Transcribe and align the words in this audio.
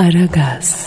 Aragaz. 0.00 0.86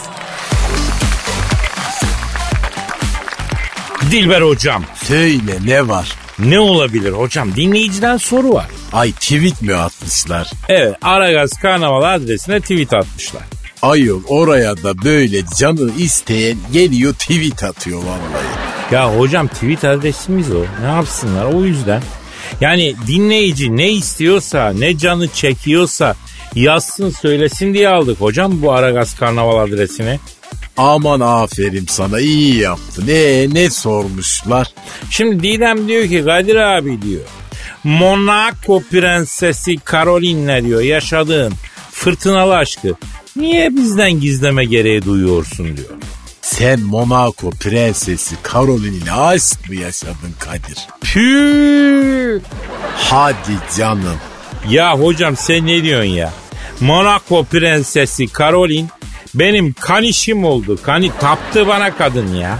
Dilber 4.12 4.42
hocam 4.42 4.84
Söyle 5.04 5.58
ne 5.66 5.88
var? 5.88 6.12
ne 6.40 6.60
olabilir 6.60 7.12
hocam 7.12 7.56
dinleyiciden 7.56 8.18
soru 8.18 8.54
var. 8.54 8.66
Ay 8.94 9.12
tweet 9.12 9.62
mi 9.62 9.74
atmışlar? 9.76 10.52
Evet 10.70 10.96
Aragaz 11.02 11.54
Karnaval 11.62 12.14
adresine 12.16 12.60
tweet 12.60 12.94
atmışlar. 12.94 13.42
Ayol 13.82 14.22
oraya 14.28 14.84
da 14.84 15.04
böyle 15.04 15.42
canı 15.60 15.92
isteyen 15.98 16.58
geliyor 16.74 17.14
tweet 17.14 17.64
atıyor 17.64 18.00
vallahi. 18.00 18.46
Ya 18.92 19.18
hocam 19.18 19.48
tweet 19.48 19.84
adresimiz 19.84 20.52
o. 20.52 20.66
Ne 20.82 20.88
yapsınlar 20.88 21.46
o 21.46 21.64
yüzden. 21.66 22.02
Yani 22.62 22.96
dinleyici 23.08 23.78
ne 23.78 23.92
istiyorsa 23.92 24.74
ne 24.80 24.98
canı 24.98 25.28
çekiyorsa 25.28 26.16
yazsın 26.56 27.10
söylesin 27.10 27.74
diye 27.74 27.90
aldık 27.90 28.22
hocam 28.22 28.62
bu 28.62 28.72
Aragaz 28.74 29.16
Karnaval 29.16 29.58
adresini. 29.68 30.20
Aman 30.78 31.20
aferin 31.20 31.86
sana 31.90 32.20
iyi 32.20 32.58
yaptın. 32.58 33.08
E 33.08 33.48
ne 33.54 33.70
sormuşlar? 33.70 34.68
Şimdi 35.10 35.44
Didem 35.44 35.88
diyor 35.88 36.08
ki 36.08 36.24
Kadir 36.26 36.56
abi 36.56 37.02
diyor. 37.02 37.22
Monaco 37.84 38.84
prensesi 38.92 39.76
Caroline'le 39.92 40.64
diyor 40.66 40.82
yaşadığın 40.82 41.54
fırtınalı 41.92 42.56
aşkı 42.56 42.96
niye 43.36 43.76
bizden 43.76 44.12
gizleme 44.12 44.66
gereği 44.66 45.06
duyuyorsun 45.06 45.78
diyor. 45.78 45.90
Sen 46.42 46.80
Monaco 46.80 47.50
prensesi 47.50 48.36
Caroline'le 48.54 49.12
aşk 49.18 49.70
mı 49.70 49.76
yaşadın 49.76 50.34
Kadir? 50.40 50.78
Püh! 51.02 52.40
Hadi 52.98 53.58
canım. 53.78 54.18
Ya 54.70 55.00
hocam 55.00 55.38
sen 55.38 55.68
ne 55.68 55.84
diyorsun 55.84 56.10
ya? 56.10 56.34
Monaco 56.84 57.44
prensesi 57.44 58.28
Caroline 58.40 58.88
benim 59.36 59.74
kanişim 59.74 60.46
oldu. 60.46 60.80
Kani 60.84 61.12
taptı 61.20 61.68
bana 61.68 61.96
kadın 61.96 62.36
ya. 62.36 62.60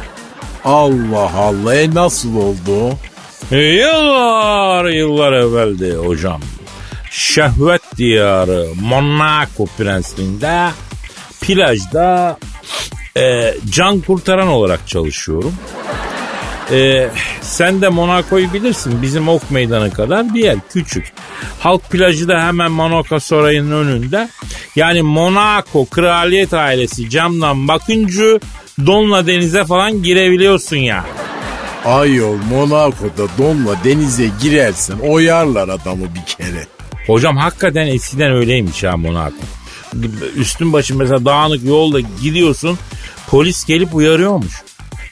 Allah 0.66 1.32
Allah 1.38 1.76
e 1.76 1.94
nasıl 1.94 2.36
oldu? 2.36 2.98
Yıllar 3.52 4.86
yıllar 4.86 5.34
evveldi 5.34 5.96
hocam. 5.96 6.42
Şehvet 7.12 7.82
diyarı 7.98 8.68
Monaco 8.82 9.66
prensliğinde 9.66 10.70
plajda 11.42 12.38
e, 13.18 13.54
can 13.70 14.02
kurtaran 14.02 14.48
olarak 14.48 14.88
çalışıyorum. 14.88 15.56
E, 16.72 17.10
sen 17.42 17.82
de 17.82 17.90
Monaco'yu 17.90 18.54
bilirsin. 18.54 19.02
Bizim 19.02 19.30
ok 19.30 19.52
meydanı 19.52 19.94
kadar 19.94 20.34
bir 20.34 20.44
yer. 20.44 20.56
Küçük. 20.74 21.14
Halk 21.60 21.90
plajı 21.90 22.28
da 22.28 22.48
hemen 22.48 22.72
Monaco 22.72 23.20
Sarayı'nın 23.20 23.72
önünde. 23.72 24.30
Yani 24.76 25.02
Monaco 25.02 25.86
kraliyet 25.86 26.54
ailesi 26.54 27.10
camdan 27.10 27.68
bakınca 27.68 28.40
donla 28.86 29.28
denize 29.28 29.66
falan 29.66 30.04
girebiliyorsun 30.04 30.78
ya. 30.78 31.06
Ayol 31.86 32.38
Monaco'da 32.50 33.28
donla 33.38 33.76
denize 33.84 34.30
girersen 34.42 34.98
oyarlar 35.00 35.70
adamı 35.70 36.06
bir 36.16 36.26
kere. 36.38 36.68
Hocam 37.08 37.38
hakikaten 37.38 37.88
eskiden 37.88 38.32
öyleymiş 38.32 38.84
ha 38.84 38.98
Monaco. 38.98 39.36
Üstün 40.36 40.74
başın 40.74 40.98
mesela 40.98 41.26
dağınık 41.26 41.64
yolda 41.64 42.00
gidiyorsun 42.22 42.78
polis 43.28 43.66
gelip 43.66 43.96
uyarıyormuş. 43.96 44.54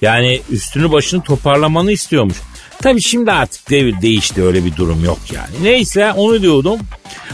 Yani 0.01 0.41
üstünü 0.49 0.91
başını 0.91 1.23
toparlamanı 1.23 1.91
istiyormuş. 1.91 2.37
Tabii 2.81 3.01
şimdi 3.01 3.31
artık 3.31 3.69
devir 3.69 4.01
değişti 4.01 4.43
öyle 4.43 4.65
bir 4.65 4.75
durum 4.75 5.05
yok 5.05 5.19
yani. 5.33 5.63
Neyse 5.63 6.11
onu 6.11 6.41
diyordum. 6.41 6.79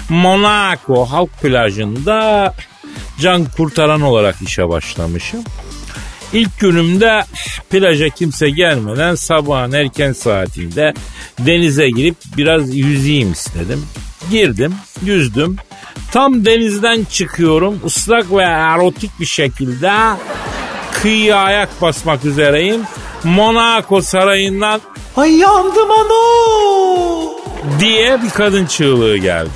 Monaco 0.10 1.06
halk 1.06 1.42
plajında 1.42 2.54
can 3.22 3.46
kurtaran 3.46 4.02
olarak 4.02 4.36
işe 4.42 4.70
başlamışım. 4.70 5.44
İlk 6.34 6.60
günümde 6.60 7.24
plaja 7.70 8.10
kimse 8.10 8.50
gelmeden 8.50 9.16
sabahın 9.16 9.72
erken 9.72 10.14
saatinde 10.14 10.94
denize 11.40 11.90
girip 11.90 12.16
biraz 12.38 12.76
yüzeyim 12.76 13.32
istedim. 13.32 13.86
Girdim, 14.32 14.76
yüzdüm. 15.04 15.56
Tam 16.12 16.46
denizden 16.46 17.04
çıkıyorum 17.12 17.80
ıslak 17.86 18.32
ve 18.32 18.44
erotik 18.44 19.20
bir 19.20 19.26
şekilde 19.26 19.92
kıyıya 21.02 21.38
ayak 21.38 21.82
basmak 21.82 22.26
üzereyim. 22.26 22.82
Monaco 23.24 24.02
sarayından 24.02 24.82
Ay 25.18 25.38
yandım 25.38 25.92
ano. 25.92 27.34
diye 27.80 28.22
bir 28.24 28.30
kadın 28.30 28.66
çığlığı 28.66 29.18
geldi. 29.18 29.50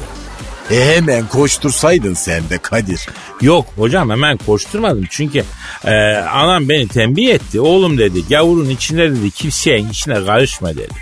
E 0.71 0.95
hemen 0.95 1.27
koştursaydın 1.27 2.13
sen 2.13 2.49
de 2.49 2.57
Kadir. 2.57 3.07
Yok 3.41 3.65
hocam 3.77 4.09
hemen 4.09 4.37
koşturmadım 4.37 5.05
çünkü 5.09 5.43
e, 5.85 5.93
anam 6.15 6.69
beni 6.69 6.87
tembih 6.87 7.29
etti. 7.29 7.61
Oğlum 7.61 7.97
dedi 7.97 8.27
gavurun 8.29 8.69
içinde 8.69 9.11
dedi 9.11 9.31
kimsenin 9.31 9.89
içine 9.89 10.25
karışma 10.25 10.69
dedi. 10.69 10.93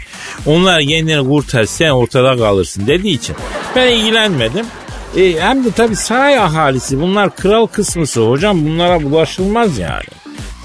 Onlar 0.45 0.81
kendini 0.81 1.27
kurtar 1.27 1.63
sen 1.63 1.89
ortada 1.89 2.37
kalırsın 2.37 2.87
dediği 2.87 3.13
için 3.13 3.35
ben 3.75 3.87
ilgilenmedim. 3.87 4.65
E, 5.17 5.39
hem 5.39 5.65
de 5.65 5.71
tabii 5.71 5.95
saray 5.95 6.37
ahalisi 6.39 7.01
bunlar 7.01 7.35
kral 7.35 7.67
kısmısı 7.67 8.21
hocam 8.21 8.65
bunlara 8.65 9.03
bulaşılmaz 9.03 9.77
yani. 9.77 10.18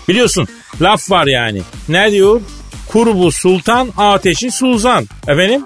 Biliyorsun 0.09 0.49
laf 0.81 1.11
var 1.11 1.27
yani 1.27 1.63
ne 1.89 2.13
diyor? 2.13 2.41
Kurbu 2.89 3.33
sultan 3.33 3.89
ateşi 3.97 4.51
sultan 4.51 5.07
efendim. 5.29 5.65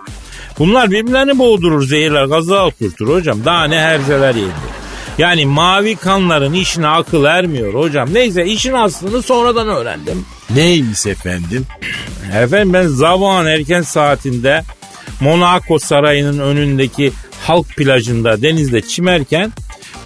Bunlar 0.59 0.91
birbirlerini 0.91 1.39
boğdurur 1.39 1.87
zehirler 1.87 2.25
gazı 2.25 2.61
oturtur 2.61 3.09
hocam. 3.09 3.45
Daha 3.45 3.65
ne 3.65 3.81
herzeler 3.81 4.35
yedi. 4.35 4.79
Yani 5.19 5.47
mavi 5.47 5.97
kanların 5.97 6.53
işine 6.53 6.87
akıl 6.89 7.25
ermiyor 7.25 7.75
hocam. 7.75 8.15
Neyse 8.15 8.47
işin 8.47 8.73
aslını 8.73 9.23
sonradan 9.23 9.69
öğrendim. 9.69 10.25
Neymiş 10.51 11.07
efendim? 11.07 11.67
Efendim 12.35 12.73
ben 12.73 12.87
zaman 12.87 13.47
erken 13.47 13.83
saatinde 13.83 14.63
Monaco 15.21 15.79
sarayının 15.79 16.39
önündeki 16.39 17.13
halk 17.47 17.69
plajında 17.77 18.43
denizde 18.43 18.81
çimerken 18.83 19.53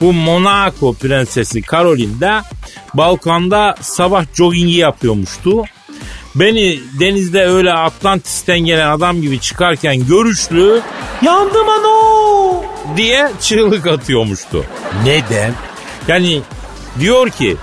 bu 0.02 0.12
Monaco 0.12 0.92
prensesi 0.92 1.62
Caroline 1.62 2.20
de 2.20 2.40
balkonda 2.94 3.74
sabah 3.80 4.24
joggingi 4.34 4.74
yapıyormuştu. 4.74 5.64
Beni 6.34 6.80
denizde 7.00 7.44
öyle 7.46 7.72
Atlantis'ten 7.72 8.58
gelen 8.58 8.88
adam 8.90 9.22
gibi 9.22 9.40
çıkarken 9.40 10.06
görüşlü 10.06 10.80
Yandım 11.22 11.68
ano. 11.68 12.62
diye 12.96 13.30
çığlık 13.40 13.86
atıyormuştu. 13.86 14.64
Neden? 15.04 15.52
Yani 16.08 16.40
diyor 17.00 17.30
ki 17.30 17.56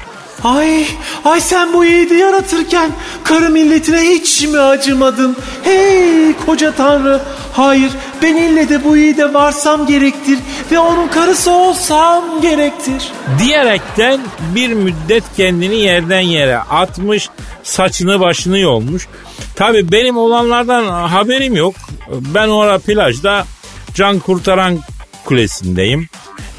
Ay, 0.44 0.86
ay 1.26 1.42
sen 1.42 1.74
bu 1.74 1.86
yiğidi 1.86 2.14
yaratırken 2.14 2.92
karı 3.24 3.50
milletine 3.50 4.02
hiç 4.02 4.44
mi 4.44 4.60
acımadın? 4.60 5.38
Hey 5.64 6.34
koca 6.46 6.72
tanrı, 6.76 7.22
hayır 7.54 7.92
ben 8.22 8.36
ille 8.36 8.70
de 8.70 8.84
bu 8.84 8.98
yiğide 8.98 9.34
varsam 9.34 9.88
gerektir 9.88 10.40
ve 10.72 10.80
onun 10.80 11.08
karısı 11.08 11.52
olsam 11.52 12.42
gerektir. 12.42 13.12
diyerekten 13.40 14.20
bir 14.56 14.74
müddet 14.74 15.24
kendini 15.38 15.76
yerden 15.76 16.22
yere 16.22 16.58
atmış, 16.58 17.30
saçını 17.64 18.20
başını 18.20 18.60
yolmuş. 18.60 19.08
Tabii 19.56 19.92
benim 19.92 20.18
olanlardan 20.18 21.08
haberim 21.08 21.56
yok. 21.56 21.76
Ben 22.10 22.48
orada 22.48 22.80
plajda 22.80 23.46
can 23.94 24.20
kurtaran 24.20 24.80
kulesindeyim. 25.26 26.08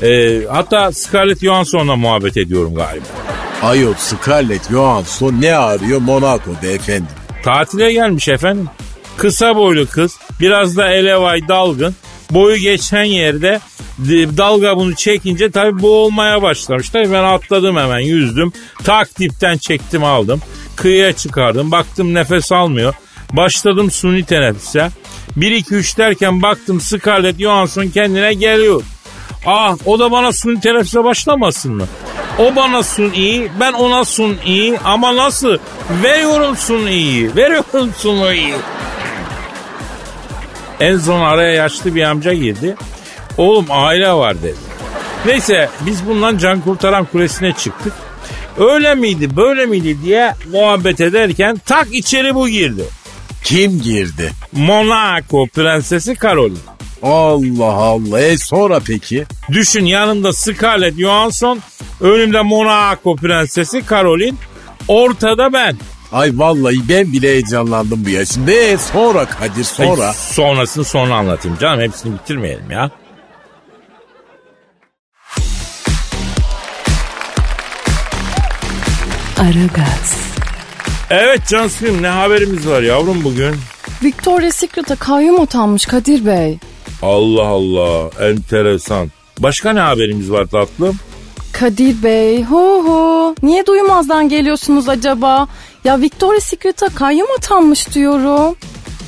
Ee, 0.03 0.41
hatta 0.51 0.93
Scarlett 0.93 1.41
Johansson'la 1.41 1.97
muhabbet 1.97 2.37
ediyorum 2.37 2.75
galiba. 2.75 3.05
Ayol 3.63 3.95
Scarlett 3.95 4.71
Johansson 4.71 5.41
ne 5.41 5.57
arıyor 5.57 6.01
Monaco'da 6.01 6.67
efendim? 6.67 7.07
Tatile 7.45 7.93
gelmiş 7.93 8.29
efendim. 8.29 8.69
Kısa 9.17 9.57
boylu 9.57 9.87
kız, 9.87 10.19
biraz 10.41 10.77
da 10.77 10.93
elevay 10.93 11.49
dalgın. 11.49 11.95
Boyu 12.31 12.57
geçen 12.57 13.05
yerde 13.05 13.61
dalga 14.37 14.77
bunu 14.77 14.95
çekince 14.95 15.51
tabii 15.51 15.83
boğulmaya 15.83 16.43
başlamış. 16.43 16.91
Tabii 16.91 17.13
ben 17.13 17.25
atladım 17.25 17.77
hemen 17.77 17.99
yüzdüm. 17.99 18.53
Tak 18.85 19.19
dipten 19.19 19.57
çektim 19.57 20.05
aldım. 20.05 20.41
Kıyıya 20.77 21.13
çıkardım. 21.13 21.71
Baktım 21.71 22.15
nefes 22.15 22.53
almıyor. 22.53 22.95
Başladım 23.33 23.91
suni 23.91 24.25
teneffüse. 24.25 24.91
1-2-3 25.39 25.97
derken 25.99 26.43
baktım 26.43 26.81
Scarlett 26.81 27.39
Johansson 27.41 27.87
kendine 27.87 28.35
geliyor. 28.35 28.83
Ah 29.47 29.77
o 29.87 29.99
da 29.99 30.11
bana 30.11 30.33
suni 30.33 30.61
teneffüse 30.61 31.05
başlamasın 31.05 31.75
mı? 31.75 31.87
O 32.39 32.57
bana 32.57 32.83
sun 32.83 33.11
iyi, 33.13 33.51
ben 33.61 33.73
ona 33.73 34.05
sun 34.05 34.37
iyi 34.45 34.79
ama 34.85 35.17
nasıl? 35.17 35.59
Veriyorum 36.03 36.57
sun 36.57 36.87
iyi, 36.87 37.37
veriyorum 37.37 37.93
sun 37.97 38.33
iyi. 38.33 38.55
En 40.81 40.99
son 40.99 41.21
araya 41.21 41.55
yaşlı 41.55 41.95
bir 41.95 42.03
amca 42.03 42.33
girdi. 42.33 42.77
Oğlum 43.37 43.67
aile 43.71 44.13
var 44.13 44.43
dedi. 44.43 44.57
Neyse 45.27 45.69
biz 45.81 46.07
bundan 46.07 46.39
can 46.39 46.61
kurtaran 46.61 47.05
kulesine 47.05 47.53
çıktık. 47.53 47.93
Öyle 48.59 48.95
miydi 48.95 49.37
böyle 49.37 49.67
miydi 49.67 49.97
diye 50.05 50.35
muhabbet 50.53 51.01
ederken 51.01 51.61
tak 51.67 51.95
içeri 51.95 52.35
bu 52.35 52.49
girdi. 52.49 52.85
Kim 53.45 53.83
girdi? 53.83 54.33
Monaco 54.53 55.47
prensesi 55.47 56.17
Caroline. 56.23 56.59
Allah 57.03 57.73
Allah. 57.73 58.21
E 58.21 58.39
sonra 58.39 58.81
peki? 58.87 59.27
Düşün 59.53 59.85
yanında 59.85 60.33
Scarlett 60.33 60.99
Johansson 60.99 61.61
Önümde 62.01 62.43
Monaco 62.43 63.17
prensesi 63.17 63.83
Caroline. 63.91 64.37
Ortada 64.89 65.53
ben. 65.53 65.77
Ay 66.13 66.39
vallahi 66.39 66.89
ben 66.89 67.13
bile 67.13 67.29
heyecanlandım 67.29 68.05
bu 68.05 68.09
yaşımda. 68.09 68.53
E 68.53 68.79
sonra 68.79 69.25
Kadir 69.25 69.65
sonra. 69.65 70.07
Ay, 70.07 70.15
sonrasını 70.15 70.85
sonra 70.85 71.15
anlatayım 71.15 71.59
canım. 71.61 71.81
Hepsini 71.81 72.15
bitirmeyelim 72.15 72.71
ya. 72.71 72.91
Aragaz, 79.39 80.17
Evet 81.11 81.47
Cansu'yum 81.49 82.03
ne 82.03 82.09
haberimiz 82.09 82.69
var 82.69 82.83
yavrum 82.83 83.25
bugün? 83.25 83.55
Victoria's 84.03 84.57
Secret'a 84.57 84.97
kayyum 84.97 85.41
atanmış 85.41 85.87
Kadir 85.87 86.27
Bey. 86.27 86.59
Allah 87.03 87.47
Allah 87.47 88.11
enteresan. 88.21 89.11
Başka 89.39 89.73
ne 89.73 89.81
haberimiz 89.81 90.31
var 90.33 90.47
tatlım? 90.47 90.97
Kadir 91.53 92.03
Bey, 92.03 92.43
hu 92.45 92.83
hu. 92.87 93.35
Niye 93.43 93.67
duymazdan 93.67 94.29
geliyorsunuz 94.29 94.89
acaba? 94.89 95.49
Ya 95.85 96.01
Victoria's 96.01 96.45
Secret'a 96.45 96.89
kayyum 96.89 97.27
atanmış 97.39 97.95
diyorum. 97.95 98.57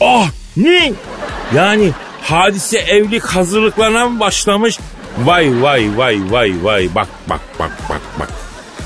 Ah 0.00 0.28
ne? 0.56 0.92
Yani 1.54 1.90
hadise 2.22 2.78
evlilik 2.78 3.24
hazırlıklarına 3.24 4.08
mı 4.08 4.20
başlamış? 4.20 4.78
Vay 5.24 5.62
vay 5.62 5.90
vay 5.96 6.20
vay 6.30 6.52
vay 6.62 6.88
bak 6.94 7.08
bak 7.28 7.40
bak 7.58 7.70
bak 7.88 8.00
bak. 8.20 8.28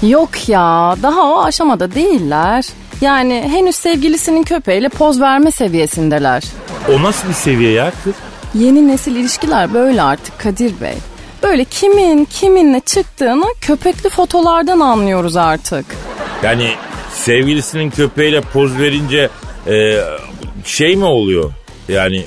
Yok 0.02 0.48
ya, 0.48 0.96
daha 1.02 1.22
o 1.22 1.42
aşamada 1.44 1.94
değiller. 1.94 2.64
Yani 3.00 3.48
henüz 3.52 3.76
sevgilisinin 3.76 4.42
köpeğiyle 4.42 4.88
poz 4.88 5.20
verme 5.20 5.50
seviyesindeler. 5.50 6.42
O 6.88 7.02
nasıl 7.02 7.28
bir 7.28 7.34
seviye 7.34 7.72
ya 7.72 7.92
kız? 8.04 8.14
Yeni 8.58 8.88
nesil 8.88 9.16
ilişkiler 9.16 9.74
böyle 9.74 10.02
artık 10.02 10.38
Kadir 10.38 10.80
Bey. 10.80 10.94
Böyle 11.42 11.64
kimin 11.64 12.24
kiminle 12.24 12.80
çıktığını 12.80 13.44
köpekli 13.60 14.10
fotolardan 14.10 14.80
anlıyoruz 14.80 15.36
artık. 15.36 15.86
Yani 16.42 16.70
sevgilisinin 17.12 17.90
köpeğiyle 17.90 18.40
poz 18.40 18.78
verince 18.78 19.28
e, 19.66 20.00
şey 20.64 20.96
mi 20.96 21.04
oluyor? 21.04 21.52
Yani 21.88 22.24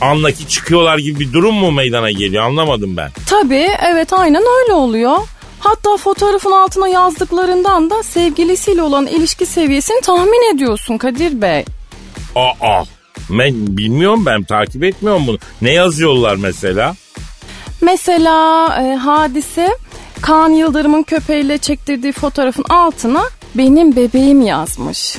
anlaki 0.00 0.48
çıkıyorlar 0.48 0.98
gibi 0.98 1.20
bir 1.20 1.32
durum 1.32 1.54
mu 1.54 1.70
meydana 1.70 2.10
geliyor 2.10 2.44
anlamadım 2.44 2.96
ben. 2.96 3.10
Tabii 3.26 3.68
evet 3.92 4.12
aynen 4.12 4.42
öyle 4.62 4.72
oluyor. 4.72 5.16
Hatta 5.60 5.96
fotoğrafın 5.96 6.52
altına 6.52 6.88
yazdıklarından 6.88 7.90
da 7.90 8.02
sevgilisiyle 8.02 8.82
olan 8.82 9.06
ilişki 9.06 9.46
seviyesini 9.46 10.00
tahmin 10.00 10.54
ediyorsun 10.54 10.98
Kadir 10.98 11.42
Bey. 11.42 11.64
Aa 12.36 12.84
ben 13.30 13.54
bilmiyorum 13.76 14.26
ben 14.26 14.42
takip 14.42 14.84
etmiyorum 14.84 15.26
bunu. 15.26 15.38
Ne 15.62 15.72
yazıyorlar 15.72 16.36
mesela? 16.36 16.94
Mesela 17.80 18.66
e, 18.82 18.94
hadise 18.94 19.68
Kaan 20.20 20.50
Yıldırım'ın 20.50 21.02
köpeğiyle 21.02 21.58
çektirdiği 21.58 22.12
fotoğrafın 22.12 22.64
altına 22.68 23.22
benim 23.54 23.96
bebeğim 23.96 24.42
yazmış. 24.46 25.16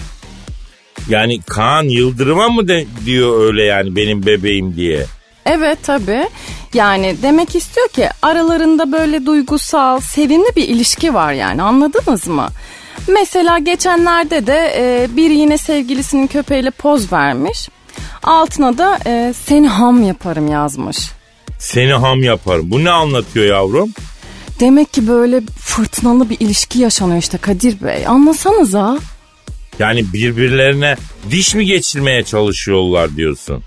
Yani 1.09 1.41
Kaan 1.41 1.83
Yıldırım'a 1.83 2.49
mı 2.49 2.67
de, 2.67 2.85
diyor 3.05 3.45
öyle 3.45 3.63
yani 3.63 3.95
benim 3.95 4.25
bebeğim 4.25 4.75
diye. 4.75 5.05
Evet 5.45 5.79
tabii. 5.83 6.27
Yani 6.73 7.15
demek 7.21 7.55
istiyor 7.55 7.87
ki 7.87 8.09
aralarında 8.21 8.91
böyle 8.91 9.25
duygusal, 9.25 9.99
sevimli 9.99 10.55
bir 10.55 10.67
ilişki 10.67 11.13
var 11.13 11.33
yani 11.33 11.61
anladınız 11.61 12.27
mı? 12.27 12.47
Mesela 13.07 13.59
geçenlerde 13.59 14.47
de 14.47 14.73
e, 14.77 15.07
biri 15.15 15.33
yine 15.33 15.57
sevgilisinin 15.57 16.27
köpeğiyle 16.27 16.71
poz 16.71 17.13
vermiş. 17.13 17.69
Altına 18.23 18.77
da 18.77 18.99
e, 19.05 19.33
seni 19.45 19.67
ham 19.67 20.03
yaparım 20.03 20.51
yazmış. 20.51 20.97
Seni 21.59 21.93
ham 21.93 22.23
yaparım. 22.23 22.71
Bu 22.71 22.83
ne 22.83 22.89
anlatıyor 22.91 23.45
yavrum? 23.45 23.93
Demek 24.59 24.93
ki 24.93 25.07
böyle 25.07 25.41
fırtınalı 25.59 26.29
bir 26.29 26.37
ilişki 26.39 26.79
yaşanıyor 26.79 27.19
işte 27.19 27.37
Kadir 27.37 27.81
Bey. 27.81 28.07
Anlasanıza. 28.07 28.97
Yani 29.79 30.13
birbirlerine 30.13 30.95
diş 31.31 31.55
mi 31.55 31.65
geçirmeye 31.65 32.23
çalışıyorlar 32.23 33.15
diyorsun. 33.15 33.63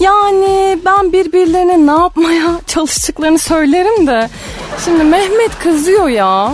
Yani 0.00 0.78
ben 0.84 1.12
birbirlerine 1.12 1.86
ne 1.86 2.00
yapmaya 2.00 2.60
çalıştıklarını 2.66 3.38
söylerim 3.38 4.06
de. 4.06 4.28
Şimdi 4.84 5.04
Mehmet 5.04 5.58
kızıyor 5.58 6.08
ya. 6.08 6.52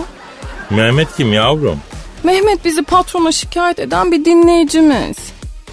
Mehmet 0.71 1.17
kim 1.17 1.33
yavrum? 1.33 1.79
Mehmet 2.25 2.65
bizi 2.65 2.83
patrona 2.83 3.33
şikayet 3.33 3.79
eden 3.79 4.13
bir 4.13 4.25
dinleyicimiz. 4.25 5.17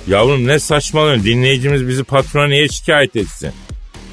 Yavrum 0.07 0.47
ne 0.47 0.59
saçmalıyorsun? 0.59 1.25
Dinleyicimiz 1.25 1.87
bizi 1.87 2.03
patrona 2.03 2.47
niye 2.47 2.67
şikayet 2.67 3.15
etsin? 3.15 3.51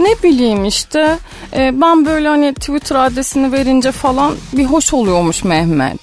Ne 0.01 0.23
bileyim 0.23 0.65
işte 0.65 1.19
e, 1.57 1.81
ben 1.81 2.07
böyle 2.07 2.29
hani 2.29 2.55
Twitter 2.55 2.97
adresini 2.97 3.53
verince 3.53 3.93
falan 3.93 4.35
bir 4.53 4.65
hoş 4.65 4.95
oluyormuş 4.95 5.45
Mehmet. 5.45 6.01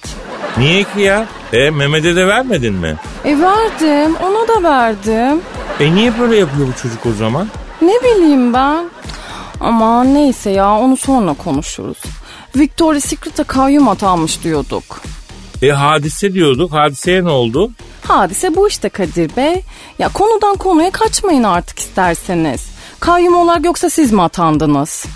Niye 0.58 0.84
ki 0.84 1.00
ya? 1.00 1.26
E 1.52 1.70
Mehmet'e 1.70 2.16
de 2.16 2.26
vermedin 2.26 2.74
mi? 2.74 2.96
E 3.24 3.38
verdim 3.38 4.16
ona 4.22 4.48
da 4.48 4.62
verdim. 4.62 5.40
E 5.80 5.94
niye 5.94 6.18
böyle 6.18 6.36
yapıyor 6.36 6.68
bu 6.68 6.82
çocuk 6.82 7.06
o 7.06 7.12
zaman? 7.12 7.48
Ne 7.82 7.92
bileyim 8.04 8.54
ben. 8.54 8.90
Ama 9.60 10.04
neyse 10.04 10.50
ya 10.50 10.78
onu 10.78 10.96
sonra 10.96 11.32
konuşuruz. 11.34 11.98
Victoria's 12.56 13.04
Secret'a 13.04 13.44
kayyum 13.44 13.88
atanmış 13.88 14.44
diyorduk. 14.44 15.00
E 15.62 15.68
hadise 15.70 16.34
diyorduk. 16.34 16.72
Hadiseye 16.72 17.24
ne 17.24 17.30
oldu? 17.30 17.70
Hadise 18.08 18.56
bu 18.56 18.68
işte 18.68 18.88
Kadir 18.88 19.36
Bey. 19.36 19.62
Ya 19.98 20.08
konudan 20.08 20.56
konuya 20.56 20.90
kaçmayın 20.90 21.42
artık 21.42 21.78
isterseniz. 21.78 22.68
Kayyum 23.00 23.36
olarak 23.36 23.64
yoksa 23.64 23.90
siz 23.90 24.12
mi 24.12 24.22
atandınız? 24.22 25.06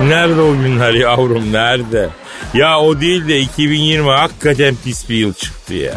Nerede 0.00 0.40
o 0.40 0.52
günler 0.52 0.92
yavrum 0.94 1.52
nerede? 1.52 2.08
Ya 2.54 2.80
o 2.80 3.00
değil 3.00 3.28
de 3.28 3.40
2020 3.40 4.10
hakikaten 4.10 4.74
pis 4.84 5.08
bir 5.08 5.14
yıl 5.14 5.32
çıktı 5.34 5.74
ya. 5.74 5.94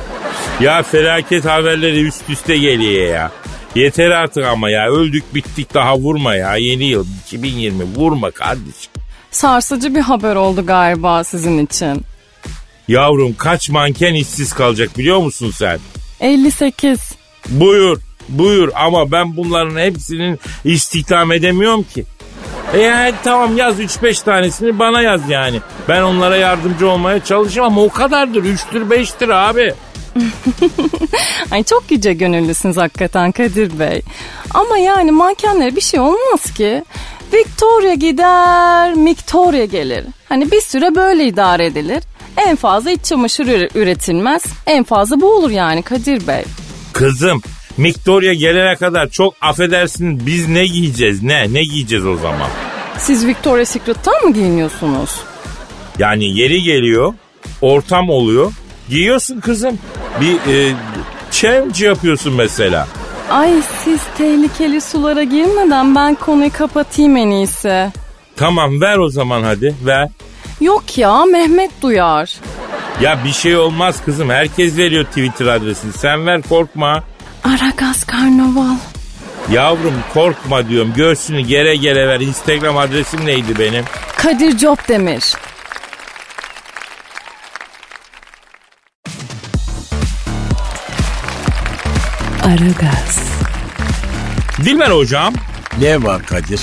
Ya 0.59 0.83
felaket 0.83 1.45
haberleri 1.45 2.07
üst 2.07 2.29
üste 2.29 2.57
geliyor 2.57 3.07
ya. 3.13 3.31
Yeter 3.75 4.09
artık 4.09 4.45
ama 4.45 4.69
ya 4.69 4.89
öldük 4.89 5.35
bittik 5.35 5.73
daha 5.73 5.97
vurma 5.97 6.35
ya 6.35 6.55
yeni 6.55 6.85
yıl 6.85 7.05
2020 7.25 7.83
vurma 7.95 8.31
kardeşim. 8.31 8.91
Sarsıcı 9.31 9.95
bir 9.95 10.01
haber 10.01 10.35
oldu 10.35 10.65
galiba 10.65 11.23
sizin 11.23 11.65
için. 11.65 12.05
Yavrum 12.87 13.35
kaç 13.37 13.69
manken 13.69 14.13
işsiz 14.13 14.53
kalacak 14.53 14.97
biliyor 14.97 15.17
musun 15.17 15.51
sen? 15.55 15.79
58. 16.21 16.99
Buyur 17.49 17.99
buyur 18.29 18.69
ama 18.75 19.11
ben 19.11 19.37
bunların 19.37 19.79
hepsinin 19.79 20.39
istihdam 20.63 21.31
edemiyorum 21.31 21.83
ki. 21.83 22.05
E 22.73 22.79
yani 22.79 23.13
tamam 23.23 23.57
yaz 23.57 23.79
3-5 23.79 24.23
tanesini 24.23 24.79
bana 24.79 25.01
yaz 25.01 25.29
yani. 25.29 25.61
Ben 25.87 26.01
onlara 26.01 26.35
yardımcı 26.35 26.89
olmaya 26.89 27.23
çalışayım 27.23 27.71
ama 27.71 27.81
o 27.81 27.89
kadardır 27.89 28.43
3'tür 28.43 28.89
5'tir 28.89 29.33
abi. 29.33 29.73
Ay 31.51 31.63
çok 31.63 31.91
yüce 31.91 32.13
gönüllüsünüz 32.13 32.77
hakikaten 32.77 33.31
Kadir 33.31 33.79
Bey. 33.79 34.01
Ama 34.53 34.77
yani 34.77 35.11
mankenlere 35.11 35.75
bir 35.75 35.81
şey 35.81 35.99
olmaz 35.99 36.53
ki. 36.57 36.83
Victoria 37.33 37.93
gider, 37.93 39.05
Victoria 39.05 39.65
gelir. 39.65 40.05
Hani 40.29 40.51
bir 40.51 40.61
süre 40.61 40.95
böyle 40.95 41.25
idare 41.25 41.65
edilir. 41.65 42.03
En 42.37 42.55
fazla 42.55 42.91
iç 42.91 43.03
çamaşırı 43.03 43.69
üretilmez. 43.75 44.43
En 44.65 44.83
fazla 44.83 45.21
bu 45.21 45.33
olur 45.35 45.49
yani 45.49 45.81
Kadir 45.81 46.27
Bey. 46.27 46.43
Kızım 46.93 47.41
Victoria 47.79 48.33
gelene 48.33 48.75
kadar 48.75 49.09
çok 49.09 49.33
affedersin 49.41 50.25
biz 50.25 50.47
ne 50.47 50.65
giyeceğiz 50.67 51.23
ne 51.23 51.53
ne 51.53 51.63
giyeceğiz 51.63 52.05
o 52.05 52.17
zaman? 52.17 52.47
Siz 52.97 53.27
Victoria's 53.27 53.69
Secret'tan 53.69 54.25
mı 54.25 54.33
giyiniyorsunuz? 54.33 55.09
Yani 55.99 56.39
yeri 56.39 56.63
geliyor 56.63 57.13
ortam 57.61 58.09
oluyor 58.09 58.51
giyiyorsun 58.89 59.39
kızım 59.39 59.79
bir 60.21 60.53
e, 60.53 60.73
challenge 61.31 61.85
yapıyorsun 61.85 62.33
mesela. 62.33 62.87
Ay 63.29 63.53
siz 63.83 63.99
tehlikeli 64.17 64.81
sulara 64.81 65.23
girmeden 65.23 65.95
ben 65.95 66.15
konuyu 66.15 66.51
kapatayım 66.53 67.17
en 67.17 67.27
iyisi. 67.29 67.91
Tamam 68.35 68.81
ver 68.81 68.97
o 68.97 69.09
zaman 69.09 69.43
hadi 69.43 69.75
ver. 69.85 70.09
Yok 70.61 70.97
ya 70.97 71.25
Mehmet 71.25 71.71
duyar. 71.81 72.33
Ya 73.01 73.23
bir 73.23 73.31
şey 73.31 73.57
olmaz 73.57 73.95
kızım 74.05 74.29
herkes 74.29 74.77
veriyor 74.77 75.05
Twitter 75.05 75.45
adresini 75.45 75.93
sen 75.93 76.25
ver 76.25 76.41
korkma. 76.41 77.03
Aragaz 77.43 78.03
Karnaval. 78.03 78.75
Yavrum 79.51 79.93
korkma 80.13 80.69
diyorum 80.69 80.93
göğsünü 80.95 81.39
gere 81.41 81.75
gere 81.75 82.07
ver 82.07 82.19
Instagram 82.19 82.77
adresim 82.77 83.25
neydi 83.25 83.59
benim? 83.59 83.85
Kadir 84.17 84.57
Copdemir. 84.57 85.35
Aragaz, 92.43 93.19
Dilber 94.65 94.89
hocam 94.91 95.33
Ne 95.81 96.03
var 96.03 96.25
Kadir? 96.25 96.61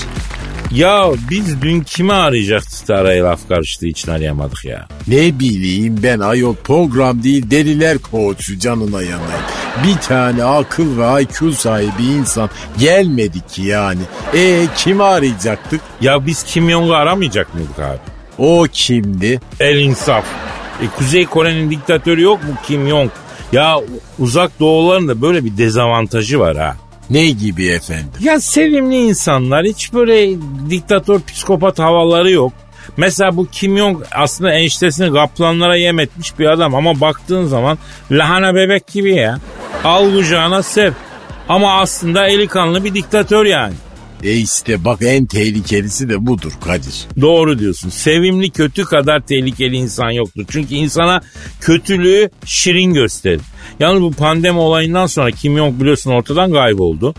Ya 0.70 1.11
biz 1.30 1.62
dün 1.62 1.80
kimi 1.80 2.12
arayacaktık 2.12 2.88
da 2.88 2.96
araya 2.96 3.25
laf 3.25 3.49
karıştığı 3.49 3.87
için 3.87 4.11
arayamadık 4.11 4.64
ya. 4.64 4.88
Ne 5.08 5.38
bileyim 5.38 6.00
ben 6.02 6.20
ayol 6.20 6.54
program 6.54 7.23
değil 7.23 7.50
deliler 7.50 7.99
koçu 7.99 8.58
canına 8.58 9.02
yanayım. 9.02 9.42
Bir 9.87 9.96
tane 10.00 10.44
akıl 10.44 10.99
ve 10.99 11.23
IQ 11.23 11.52
sahibi 11.52 12.02
insan 12.02 12.50
gelmedi 12.78 13.46
ki 13.46 13.62
yani. 13.62 14.00
E 14.35 14.66
kimi 14.76 15.02
arayacaktık? 15.02 15.80
Ya 16.00 16.26
biz 16.26 16.42
Kim 16.42 16.70
Jong'u 16.70 16.94
aramayacak 16.94 17.54
mıydık 17.54 17.78
abi? 17.78 17.99
O 18.38 18.66
kimdi? 18.73 19.40
El 19.61 19.76
insaf. 19.76 20.25
E, 20.82 20.87
Kuzey 20.99 21.26
Kore'nin 21.26 21.70
diktatörü 21.70 22.23
yok 22.23 22.42
mu 22.42 22.50
Kim 22.66 22.88
Jong? 22.88 23.11
Ya 23.52 23.76
uzak 24.18 24.61
doğuların 24.61 25.08
da 25.08 25.23
böyle 25.23 25.44
bir 25.44 25.58
dezavantajı 25.58 26.40
var 26.40 26.56
ha. 26.56 26.76
Ne 27.10 27.30
gibi 27.30 27.66
efendim? 27.66 28.10
Ya 28.20 28.40
sevimli 28.40 28.96
insanlar 28.96 29.64
hiç 29.64 29.92
böyle 29.92 30.36
diktatör 30.70 31.20
psikopat 31.20 31.78
havaları 31.78 32.30
yok. 32.30 32.52
Mesela 32.96 33.36
bu 33.36 33.46
Kim 33.46 33.78
Jong 33.78 34.04
aslında 34.12 34.52
eniştesini 34.52 35.12
kaplanlara 35.12 35.76
yem 35.76 35.98
etmiş 35.98 36.38
bir 36.38 36.46
adam 36.46 36.75
ama 36.75 37.00
baktığın 37.00 37.46
zaman 37.46 37.78
lahana 38.10 38.54
bebek 38.54 38.86
gibi 38.86 39.14
ya. 39.14 39.38
Al 39.84 40.12
kucağına 40.12 40.62
sev. 40.62 40.92
Ama 41.48 41.80
aslında 41.80 42.26
eli 42.26 42.46
kanlı 42.46 42.84
bir 42.84 42.94
diktatör 42.94 43.46
yani. 43.46 43.75
E 44.25 44.32
işte 44.32 44.84
bak 44.84 44.98
en 45.02 45.26
tehlikelisi 45.26 46.08
de 46.08 46.26
budur 46.26 46.52
Kadir. 46.64 47.06
Doğru 47.20 47.58
diyorsun. 47.58 47.88
Sevimli 47.88 48.50
kötü 48.50 48.84
kadar 48.84 49.20
tehlikeli 49.20 49.76
insan 49.76 50.10
yoktur. 50.10 50.44
Çünkü 50.48 50.75
insana 50.75 51.20
kötülüğü 51.60 52.30
şirin 52.44 52.94
gösterir. 52.94 53.40
Yalnız 53.80 54.02
bu 54.02 54.11
pandemi 54.12 54.59
olayından 54.59 55.06
sonra 55.06 55.30
Kim 55.30 55.56
Jong 55.56 55.80
biliyorsun 55.80 56.11
ortadan 56.11 56.52
kayboldu. 56.52 57.14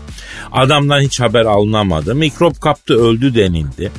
Adamdan 0.52 1.00
hiç 1.00 1.20
haber 1.20 1.44
alınamadı. 1.44 2.14
Mikrop 2.14 2.60
kaptı 2.60 2.94
öldü 2.94 3.34
denildi. 3.34 3.90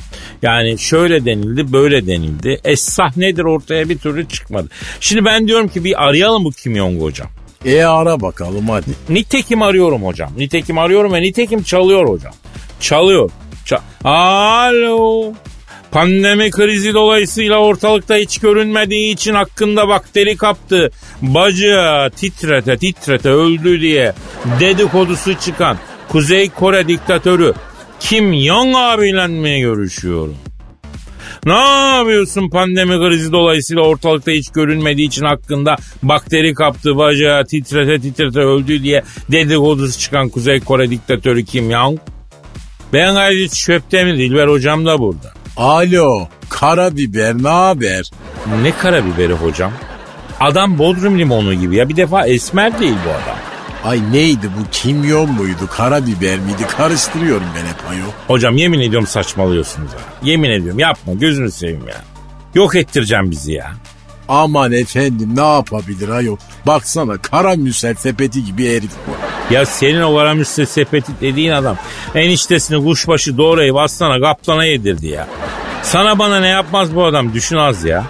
Yani 0.42 0.78
şöyle 0.78 1.24
denildi 1.24 1.72
böyle 1.72 2.06
denildi. 2.06 2.60
Esah 2.64 3.16
nedir 3.16 3.44
ortaya 3.44 3.88
bir 3.88 3.98
türlü 3.98 4.28
çıkmadı. 4.28 4.68
Şimdi 5.00 5.24
ben 5.24 5.48
diyorum 5.48 5.68
ki 5.68 5.84
bir 5.84 6.04
arayalım 6.08 6.44
bu 6.44 6.50
Kim 6.50 6.76
Jong 6.76 7.02
hocam. 7.02 7.28
E 7.64 7.82
ara 7.82 8.20
bakalım 8.20 8.68
hadi. 8.68 8.90
Nitekim 9.08 9.62
arıyorum 9.62 10.02
hocam. 10.04 10.30
Nitekim 10.36 10.78
arıyorum 10.78 11.12
ve 11.12 11.22
nitekim 11.22 11.62
çalıyor 11.62 12.08
hocam. 12.08 12.32
Çalıyor. 12.80 13.30
Ça- 13.66 13.80
Alo. 14.04 15.32
Pandemi 15.92 16.50
krizi 16.50 16.94
dolayısıyla 16.94 17.58
ortalıkta 17.58 18.16
hiç 18.16 18.38
görünmediği 18.38 19.12
için 19.12 19.34
hakkında 19.34 19.88
bakteri 19.88 20.36
kaptı. 20.36 20.90
Bacı 21.22 21.76
titrete 22.16 22.76
titrete 22.76 23.28
öldü 23.28 23.80
diye 23.80 24.12
dedikodusu 24.60 25.34
çıkan 25.34 25.76
Kuzey 26.08 26.50
Kore 26.50 26.88
diktatörü 26.88 27.54
Kim 28.00 28.34
Jong 28.34 28.76
abiyle 28.76 29.26
mi 29.26 29.60
görüşüyorum? 29.60 30.36
Ne 31.46 31.52
yapıyorsun 31.96 32.50
pandemi 32.50 32.98
krizi 32.98 33.32
dolayısıyla 33.32 33.82
ortalıkta 33.82 34.30
hiç 34.30 34.48
görünmediği 34.48 35.08
için 35.08 35.24
hakkında 35.24 35.76
bakteri 36.02 36.54
kaptı 36.54 36.96
bacağı 36.96 37.44
titrete 37.44 38.00
titrete 38.00 38.40
öldü 38.40 38.82
diye 38.82 39.02
dedikodusu 39.32 39.98
çıkan 39.98 40.28
Kuzey 40.28 40.60
Kore 40.60 40.90
diktatörü 40.90 41.44
Kim 41.44 41.70
Jong? 41.70 41.98
Ben 42.92 43.14
gayet 43.14 43.54
çöpte 43.54 44.04
mi 44.04 44.18
Dilber 44.18 44.48
hocam 44.48 44.86
da 44.86 44.98
burada. 44.98 45.39
Alo 45.60 46.28
karabiber 46.48 47.42
ne 47.42 47.48
haber? 47.48 48.10
Ne 48.62 48.76
karabiberi 48.76 49.32
hocam? 49.32 49.72
Adam 50.40 50.78
Bodrum 50.78 51.18
limonu 51.18 51.54
gibi 51.54 51.76
ya 51.76 51.88
bir 51.88 51.96
defa 51.96 52.26
esmer 52.26 52.78
değil 52.80 52.94
bu 53.06 53.10
adam. 53.10 53.38
Ay 53.84 54.12
neydi 54.12 54.50
bu 54.58 54.70
kimyon 54.72 55.30
muydu 55.32 55.68
karabiber 55.70 56.38
miydi 56.38 56.66
karıştırıyorum 56.76 57.46
ben 57.56 57.60
hep 57.60 57.90
ayol. 57.90 58.10
Hocam 58.26 58.56
yemin 58.56 58.80
ediyorum 58.80 59.06
saçmalıyorsunuz 59.06 59.92
ha. 59.92 59.98
Yemin 60.22 60.50
ediyorum 60.50 60.78
yapma 60.78 61.14
gözünü 61.14 61.50
seveyim 61.50 61.88
ya. 61.88 62.02
Yok 62.54 62.76
ettireceğim 62.76 63.30
bizi 63.30 63.52
ya. 63.52 63.72
Aman 64.30 64.72
efendim 64.72 65.30
ne 65.36 65.40
yapabilir 65.40 66.08
ayol. 66.08 66.36
Baksana 66.66 67.16
kara 67.18 67.56
müsel 67.56 67.94
sepeti 67.94 68.44
gibi 68.44 68.68
herif 68.76 68.90
bu. 69.06 69.10
Ya 69.54 69.66
senin 69.66 70.00
o 70.02 70.16
karamüsse 70.16 70.66
sepeti 70.66 71.12
dediğin 71.20 71.50
adam 71.50 71.76
eniştesini 72.14 72.84
kuşbaşı 72.84 73.38
doğrayıp 73.38 73.76
aslana 73.76 74.20
kaplana 74.20 74.64
yedirdi 74.64 75.06
ya. 75.06 75.28
Sana 75.82 76.18
bana 76.18 76.40
ne 76.40 76.48
yapmaz 76.48 76.94
bu 76.94 77.04
adam 77.04 77.34
düşün 77.34 77.56
az 77.56 77.84
ya. 77.84 78.04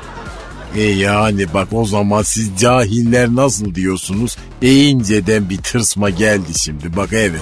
E 0.77 0.83
yani 0.83 1.47
bak 1.55 1.69
o 1.73 1.85
zaman 1.85 2.23
siz 2.23 2.51
cahiller 2.61 3.29
nasıl 3.29 3.75
diyorsunuz? 3.75 4.37
E 4.63 4.75
inceden 4.75 5.51
bir 5.51 5.59
tırsma 5.59 6.11
geldi 6.11 6.59
şimdi 6.59 6.97
bak 6.97 7.09
evet. 7.13 7.41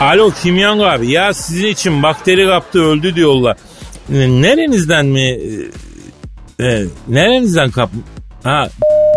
Alo 0.00 0.30
Kimyon 0.42 0.78
abi 0.78 1.10
ya 1.10 1.34
sizin 1.34 1.66
için 1.66 2.02
bakteri 2.02 2.46
kaptı 2.46 2.82
öldü 2.82 3.14
diyorlar. 3.14 3.56
E, 4.12 4.14
Nerenizden 4.42 5.06
mi? 5.06 5.38
E, 6.60 6.64
e, 6.64 6.84
nerenizden 7.08 7.70
kap... 7.70 7.90
Ha 8.42 8.68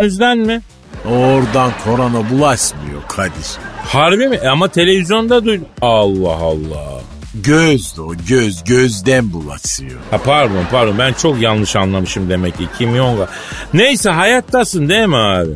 yüzden 0.01 0.38
mi? 0.48 0.62
Oradan 1.06 1.72
korona 1.84 2.29
bulaşmıyor 2.29 3.01
Kadir. 3.08 3.48
Harbi 3.84 4.27
mi? 4.27 4.39
Ama 4.50 4.67
televizyonda 4.67 5.46
duydum. 5.46 5.67
Allah 5.82 6.34
Allah. 6.36 7.01
Göz 7.34 8.00
o 8.00 8.13
göz 8.27 8.63
gözden 8.63 9.34
bulaşıyor. 9.34 10.00
Ha 10.12 10.17
pardon 10.17 10.63
pardon 10.72 10.98
ben 10.98 11.13
çok 11.13 11.41
yanlış 11.41 11.75
anlamışım 11.75 12.29
demek 12.29 12.58
ki 12.58 12.67
Kim 12.77 12.96
Jong'a. 12.96 13.27
Neyse 13.74 14.10
hayattasın 14.10 14.89
değil 14.89 15.08
mi 15.08 15.17
abi? 15.17 15.51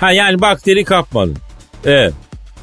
Ha 0.00 0.12
yani 0.12 0.40
bakteri 0.40 0.84
kapmadın. 0.84 1.36
Evet. 1.84 2.14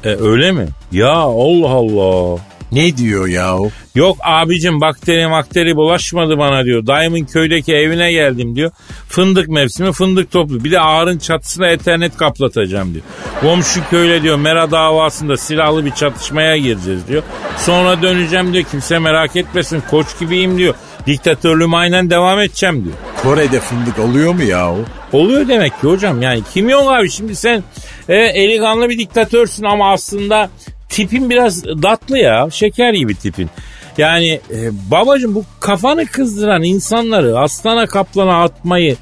E, 0.04 0.08
öyle 0.08 0.52
mi? 0.52 0.68
Ya 0.92 1.12
Allah 1.12 1.68
Allah. 1.70 2.38
Ne 2.72 2.96
diyor 2.96 3.26
yahu? 3.26 3.70
Yok 3.94 4.16
abicim 4.22 4.80
bakteri 4.80 5.30
bakteri 5.30 5.76
bulaşmadı 5.76 6.38
bana 6.38 6.64
diyor. 6.64 6.86
Dayımın 6.86 7.24
köydeki 7.24 7.74
evine 7.74 8.12
geldim 8.12 8.56
diyor. 8.56 8.70
Fındık 9.08 9.48
mevsimi 9.48 9.92
fındık 9.92 10.30
toplu. 10.30 10.64
Bir 10.64 10.70
de 10.70 10.80
ağrın 10.80 11.18
çatısına 11.18 11.66
ethernet 11.66 12.16
kaplatacağım 12.16 12.94
diyor. 12.94 13.04
Komşu 13.40 13.80
köyle 13.90 14.22
diyor 14.22 14.36
mera 14.38 14.70
davasında 14.70 15.36
silahlı 15.36 15.84
bir 15.84 15.90
çatışmaya 15.90 16.56
gireceğiz 16.56 17.08
diyor. 17.08 17.22
Sonra 17.56 18.02
döneceğim 18.02 18.52
diyor 18.52 18.64
kimse 18.70 18.98
merak 18.98 19.36
etmesin 19.36 19.82
koç 19.90 20.06
gibiyim 20.20 20.58
diyor. 20.58 20.74
Diktatörlüğüme 21.06 21.76
aynen 21.76 22.10
devam 22.10 22.40
edeceğim 22.40 22.84
diyor. 22.84 22.96
Kore'de 23.22 23.60
fındık 23.60 23.98
oluyor 23.98 24.34
mu 24.34 24.42
yahu? 24.42 24.84
Oluyor 25.12 25.48
demek 25.48 25.80
ki 25.80 25.86
hocam 25.86 26.22
yani 26.22 26.42
Kim 26.54 26.70
Jong 26.70 26.88
abi 26.88 27.10
şimdi 27.10 27.36
sen 27.36 27.62
e, 28.08 28.16
eliganlı 28.16 28.88
bir 28.88 28.98
diktatörsün 28.98 29.64
ama 29.64 29.92
aslında 29.92 30.50
tipin 30.92 31.30
biraz 31.30 31.64
datlı 31.64 32.18
ya 32.18 32.48
şeker 32.50 32.94
gibi 32.94 33.14
tipin. 33.14 33.50
Yani 33.98 34.40
e, 34.50 34.90
babacım 34.90 35.34
bu 35.34 35.44
kafanı 35.60 36.06
kızdıran 36.06 36.62
insanları 36.62 37.38
aslana 37.38 37.86
kaplana 37.86 38.42
atmayı 38.42 38.96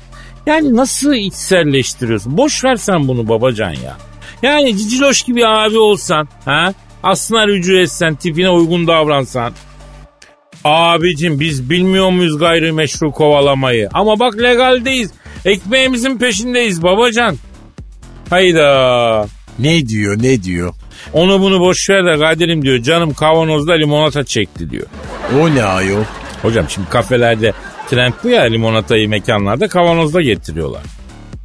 yani 0.47 0.77
nasıl 0.77 1.15
içselleştiriyorsun? 1.15 2.37
Boş 2.37 2.65
ver 2.65 2.77
sen 2.77 3.09
bunu 3.09 3.29
babacan 3.29 3.71
ya. 3.71 3.97
Yani 4.43 4.77
ciciloş 4.77 5.23
gibi 5.23 5.47
abi 5.47 5.79
olsan 5.79 6.29
ha 6.45 6.75
aslına 7.03 7.49
rücu 7.49 7.79
etsen 7.79 8.15
tipine 8.15 8.51
uygun 8.51 8.87
davransan 8.87 9.53
Abicim 10.65 11.41
biz 11.41 11.71
bilmiyor 11.71 12.11
muyuz 12.11 12.39
gayrimeşru 12.39 13.13
kovalamayı? 13.13 13.89
Ama 13.93 14.19
bak 14.19 14.39
legaldeyiz. 14.39 15.11
Ekmeğimizin 15.45 16.19
peşindeyiz 16.19 16.83
babacan. 16.83 17.37
Hayda. 18.31 19.27
Ne 19.59 19.89
diyor 19.89 20.23
ne 20.23 20.43
diyor? 20.43 20.75
Onu 21.13 21.41
bunu 21.41 21.61
boş 21.61 21.91
ver 21.91 22.07
de 22.07 22.19
Kadir'im 22.19 22.63
diyor. 22.63 22.83
Canım 22.83 23.15
kavanozda 23.15 23.73
limonata 23.73 24.25
çekti 24.25 24.71
diyor. 24.71 24.87
O 25.41 25.55
ne 25.55 25.63
ayol? 25.63 26.05
Hocam 26.43 26.67
şimdi 26.69 26.89
kafelerde 26.89 27.53
trend 27.91 28.13
bu 28.25 28.29
ya 28.29 28.43
limonatayı 28.43 29.09
mekanlarda 29.09 29.69
kavanozda 29.69 30.23
getiriyorlar. 30.23 30.83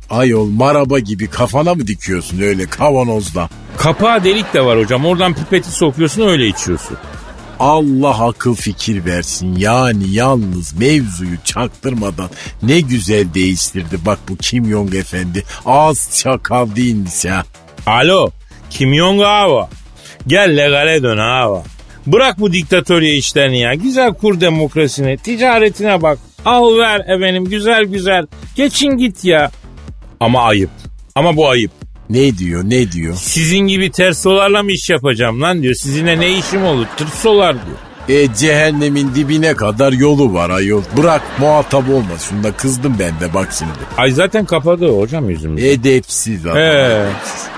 Ayol 0.09 0.45
maraba 0.45 0.99
gibi 0.99 1.27
kafana 1.27 1.73
mı 1.75 1.87
dikiyorsun 1.87 2.41
öyle 2.41 2.65
kavanozda? 2.65 3.49
Kapağı 3.77 4.23
delik 4.23 4.53
de 4.53 4.65
var 4.65 4.79
hocam. 4.79 5.05
Oradan 5.05 5.33
pipeti 5.33 5.71
sokuyorsun 5.71 6.27
öyle 6.27 6.47
içiyorsun. 6.47 6.97
Allah 7.59 8.27
akıl 8.27 8.55
fikir 8.55 9.05
versin. 9.05 9.55
Yani 9.55 10.03
yalnız 10.09 10.79
mevzuyu 10.79 11.37
çaktırmadan 11.43 12.29
ne 12.63 12.79
güzel 12.79 13.33
değiştirdi. 13.33 13.99
Bak 14.05 14.19
bu 14.29 14.35
Kim 14.35 14.65
Jong 14.69 14.95
efendi 14.95 15.43
az 15.65 16.09
çakal 16.19 16.75
değilmiş 16.75 17.25
ya. 17.25 17.45
Alo 17.85 18.29
Kim 18.75 18.93
Jong 18.93 19.21
hava. 19.21 19.69
Gel 20.27 20.57
legale 20.57 21.03
dön 21.03 21.17
hava. 21.17 21.63
Bırak 22.07 22.39
bu 22.39 22.53
diktatörye 22.53 23.15
işlerini 23.15 23.59
ya. 23.59 23.73
Güzel 23.73 24.13
kur 24.13 24.41
demokrasini. 24.41 25.17
Ticaretine 25.17 26.01
bak. 26.01 26.19
Al 26.45 26.77
ver 26.77 26.99
efendim 26.99 27.45
güzel 27.45 27.83
güzel. 27.83 28.27
Geçin 28.55 28.97
git 28.97 29.25
ya. 29.25 29.51
Ama 30.19 30.43
ayıp. 30.43 30.69
Ama 31.15 31.35
bu 31.35 31.49
ayıp. 31.49 31.71
Ne 32.09 32.37
diyor 32.37 32.63
ne 32.65 32.91
diyor? 32.91 33.15
Sizin 33.15 33.59
gibi 33.59 33.91
tersolarla 33.91 34.63
mı 34.63 34.71
iş 34.71 34.89
yapacağım 34.89 35.41
lan 35.41 35.63
diyor. 35.63 35.75
Sizinle 35.75 36.19
ne 36.19 36.37
işim 36.37 36.65
olur? 36.65 36.85
Tırsolar 36.97 37.55
diyor. 37.55 38.19
E 38.21 38.33
cehennemin 38.33 39.15
dibine 39.15 39.53
kadar 39.53 39.91
yolu 39.93 40.33
var 40.33 40.49
ayol. 40.49 40.83
Bırak 40.97 41.21
muhatap 41.39 41.89
olma. 41.89 42.17
Şunda 42.29 42.51
kızdım 42.51 42.95
ben 42.99 43.19
de 43.19 43.33
bak 43.33 43.49
şimdi. 43.57 43.71
Ay 43.97 44.11
zaten 44.11 44.45
kapadı 44.45 44.99
hocam 44.99 45.29
yüzümüzü. 45.29 45.67
Edepsiz 45.67 46.45
adam. 46.45 46.57
He. 46.57 46.61
edepsiz. 46.61 47.54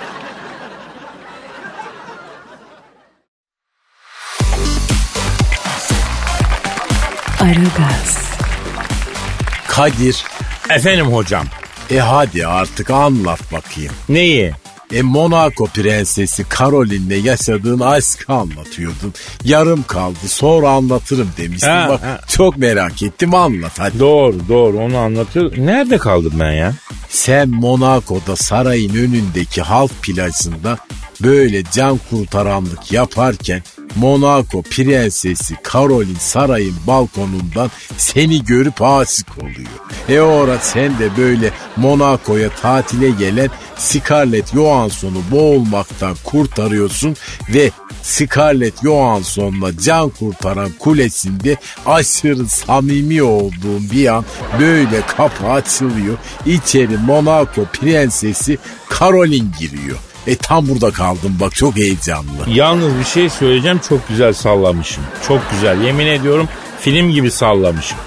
Kadir 9.77 10.23
Efendim 10.69 11.05
hocam. 11.05 11.45
e 11.91 11.97
hadi 11.99 12.47
artık 12.47 12.89
anlat 12.89 13.39
bakayım. 13.53 13.91
Neyi? 14.09 14.51
E 14.93 15.01
Monaco 15.01 15.65
prensesi 15.65 16.45
Caroline'le 16.59 17.23
yaşadığın 17.25 17.79
aşkı 17.79 18.33
anlatıyordun. 18.33 19.13
Yarım 19.43 19.83
kaldı 19.83 20.17
sonra 20.27 20.69
anlatırım 20.69 21.29
demiştin. 21.37 21.67
Ha, 21.67 21.87
Bak, 21.89 22.03
ha. 22.03 22.19
Çok 22.27 22.57
merak 22.57 23.03
ettim 23.03 23.35
anlat 23.35 23.71
hadi. 23.79 23.99
Doğru 23.99 24.35
doğru 24.49 24.77
onu 24.77 24.97
anlatıyor. 24.97 25.51
Nerede 25.57 25.97
kaldım 25.97 26.33
ben 26.39 26.51
ya? 26.51 26.73
Sen 27.09 27.49
Monaco'da 27.49 28.35
sarayın 28.35 28.95
önündeki 28.95 29.61
halk 29.61 29.91
plajında 30.01 30.77
böyle 31.23 31.63
can 31.73 31.99
kurtaranlık 32.09 32.91
yaparken 32.91 33.63
Monaco 33.95 34.61
prensesi 34.61 35.55
Caroline 35.73 36.19
sarayın 36.19 36.75
balkonundan 36.87 37.71
seni 37.97 38.45
görüp 38.45 38.81
aşık 38.81 39.37
oluyor. 39.37 39.69
E 40.09 40.19
ora 40.19 40.59
sen 40.59 40.99
de 40.99 41.17
böyle 41.17 41.51
Monaco'ya 41.77 42.49
tatile 42.49 43.09
gelen 43.09 43.49
Scarlett 43.77 44.53
Johansson'u 44.53 45.21
boğulmaktan 45.31 46.15
kurtarıyorsun 46.23 47.15
ve 47.53 47.71
Scarlett 48.01 48.83
Johansson'la 48.83 49.77
can 49.77 50.09
kurtaran 50.09 50.71
kulesinde 50.79 51.57
aşırı 51.85 52.47
samimi 52.47 53.23
olduğun 53.23 53.91
bir 53.91 54.07
an 54.07 54.25
böyle 54.59 55.01
kapı 55.17 55.47
açılıyor. 55.47 56.17
İçeri 56.45 56.97
Monaco 56.97 57.65
prensesi 57.65 58.57
Caroline 58.99 59.51
giriyor. 59.59 59.97
E 60.27 60.35
tam 60.35 60.69
burada 60.69 60.91
kaldım 60.91 61.37
bak 61.39 61.55
çok 61.55 61.75
heyecanlı. 61.75 62.29
Yalnız 62.47 62.99
bir 62.99 63.05
şey 63.05 63.29
söyleyeceğim 63.29 63.79
çok 63.89 64.07
güzel 64.07 64.33
sallamışım. 64.33 65.03
Çok 65.27 65.41
güzel 65.51 65.81
yemin 65.81 66.07
ediyorum 66.07 66.49
film 66.79 67.11
gibi 67.11 67.31
sallamışım. 67.31 67.97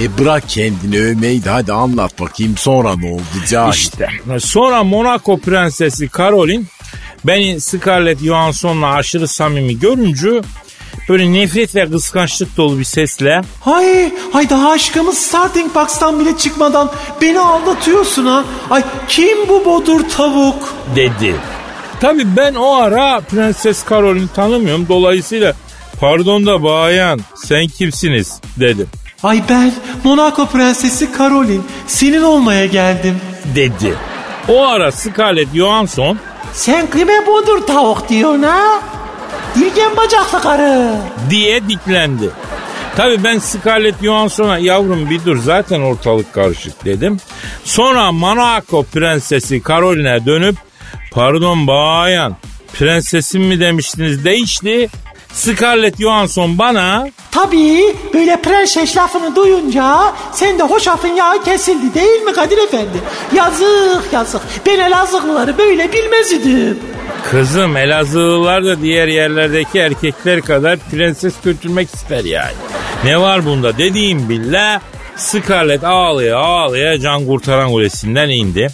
E 0.00 0.18
bırak 0.18 0.48
kendini 0.48 0.98
övmeyi 1.00 1.44
de 1.44 1.50
hadi 1.50 1.72
anlat 1.72 2.20
bakayım 2.20 2.56
sonra 2.56 2.96
ne 2.96 3.12
oldu 3.12 3.22
cahil. 3.48 3.72
İşte 3.72 4.08
sonra 4.38 4.84
Monaco 4.84 5.38
prensesi 5.38 6.10
Caroline 6.18 6.64
beni 7.24 7.60
Scarlett 7.60 8.20
Johansson'la 8.24 8.86
aşırı 8.92 9.28
samimi 9.28 9.78
görünce 9.78 10.42
böyle 11.08 11.32
nefret 11.32 11.74
ve 11.74 11.90
kıskançlık 11.90 12.56
dolu 12.56 12.78
bir 12.78 12.84
sesle 12.84 13.42
Ay, 13.66 14.12
ay 14.34 14.50
daha 14.50 14.70
aşkımız 14.70 15.18
starting 15.18 15.74
box'tan 15.74 16.20
bile 16.20 16.36
çıkmadan 16.36 16.90
beni 17.20 17.40
aldatıyorsun 17.40 18.26
ha. 18.26 18.44
Ay 18.70 18.82
kim 19.08 19.48
bu 19.48 19.64
bodur 19.64 20.00
tavuk? 20.16 20.74
dedi. 20.96 21.34
Tabii 22.00 22.36
ben 22.36 22.54
o 22.54 22.74
ara 22.74 23.20
Prenses 23.20 23.88
Caroline'i 23.90 24.28
tanımıyorum. 24.28 24.86
Dolayısıyla 24.88 25.52
pardon 26.00 26.46
da 26.46 26.62
bayan 26.62 27.20
sen 27.36 27.66
kimsiniz 27.66 28.40
dedim. 28.60 28.88
Ay 29.22 29.42
ben 29.48 29.72
Monaco 30.04 30.46
prensesi 30.46 31.08
Caroline 31.18 31.62
senin 31.86 32.22
olmaya 32.22 32.66
geldim. 32.66 33.16
Dedi. 33.54 33.94
O 34.48 34.66
ara 34.66 34.92
Scarlett 34.92 35.54
Johansson 35.54 36.18
Sen 36.52 36.90
kime 36.90 37.26
budur 37.26 37.66
tavuk 37.66 38.08
diyorsun 38.08 38.42
ha? 38.42 38.80
Dirgen 39.54 39.96
bacaklı 39.96 40.40
karı. 40.42 40.94
diye 41.30 41.68
diklendi. 41.68 42.30
Tabii 42.96 43.24
ben 43.24 43.38
Scarlett 43.38 44.02
Johansson'a 44.02 44.58
yavrum 44.58 45.10
bir 45.10 45.24
dur 45.24 45.38
zaten 45.42 45.80
ortalık 45.80 46.32
karışık 46.32 46.84
dedim. 46.84 47.16
Sonra 47.64 48.12
Monaco 48.12 48.82
prensesi 48.82 49.62
Caroline'e 49.68 50.26
dönüp 50.26 50.56
pardon 51.10 51.66
bayan 51.66 52.36
prensesim 52.72 53.42
mi 53.42 53.60
demiştiniz 53.60 54.24
değişti. 54.24 54.88
Scarlett 55.32 55.98
Johansson 56.00 56.58
bana 56.58 57.08
Tabii 57.30 57.96
böyle 58.14 58.42
prenses 58.42 58.96
lafını 58.96 59.36
duyunca 59.36 60.14
sen 60.32 60.58
de 60.58 60.62
hoşafın 60.62 61.08
yağı 61.08 61.44
kesildi 61.44 61.94
değil 61.94 62.22
mi 62.22 62.32
Kadir 62.32 62.58
Efendi? 62.58 62.98
Yazık 63.34 64.12
yazık. 64.12 64.40
Ben 64.66 64.78
Elazığlıları 64.78 65.58
böyle 65.58 65.92
bilmez 65.92 66.32
idim. 66.32 66.78
Kızım 67.30 67.76
Elazığlılar 67.76 68.64
da 68.64 68.82
diğer 68.82 69.08
yerlerdeki 69.08 69.78
erkekler 69.78 70.40
kadar 70.40 70.78
prenses 70.78 71.34
götürmek 71.44 71.94
ister 71.94 72.24
yani. 72.24 72.54
Ne 73.04 73.20
var 73.20 73.46
bunda 73.46 73.78
dediğim 73.78 74.28
billah 74.28 74.80
Scarlett 75.16 75.84
ağlaya 75.84 76.38
ağlaya 76.38 77.00
can 77.00 77.26
kurtaran 77.26 77.70
kulesinden 77.70 78.28
indi. 78.28 78.68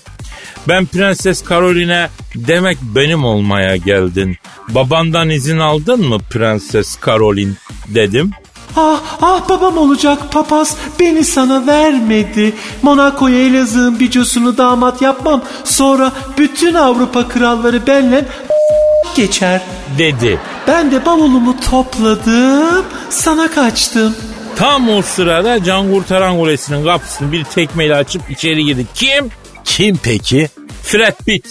Ben 0.69 0.87
Prenses 0.87 1.49
Caroline 1.49 2.09
demek 2.35 2.79
benim 2.83 3.25
olmaya 3.25 3.77
geldin. 3.77 4.37
Babandan 4.69 5.31
izin 5.31 5.59
aldın 5.59 6.09
mı 6.09 6.19
Prenses 6.31 6.97
Caroline 7.07 7.53
dedim. 7.89 8.31
Ah 8.77 9.01
ah 9.23 9.49
babam 9.49 9.79
olacak 9.79 10.33
papaz 10.33 10.77
beni 11.01 11.25
sana 11.25 11.67
vermedi. 11.67 12.53
Monaco'ya 12.83 13.47
Elazığ'ın 13.47 14.01
bicosunu 14.01 14.59
damat 14.59 15.03
yapmam. 15.03 15.43
Sonra 15.65 16.13
bütün 16.39 16.75
Avrupa 16.75 17.29
kralları 17.29 17.87
benle 17.87 18.25
geçer. 19.17 19.61
Dedi. 19.99 20.41
Ben 20.69 20.91
de 20.91 21.07
bavulumu 21.07 21.61
topladım 21.61 22.85
sana 23.11 23.51
kaçtım. 23.51 24.15
Tam 24.57 24.89
o 24.89 25.03
sırada 25.03 25.65
can 25.65 25.93
kurtaran 25.93 26.37
kulesinin 26.39 26.85
kapısını 26.85 27.33
bir 27.33 27.45
tekmeyle 27.45 27.95
açıp 27.95 28.31
içeri 28.31 28.65
girdi. 28.65 28.87
Kim? 28.95 29.31
Kim 29.67 29.97
peki? 30.03 30.49
Fred 30.83 31.15
Pitt. 31.27 31.47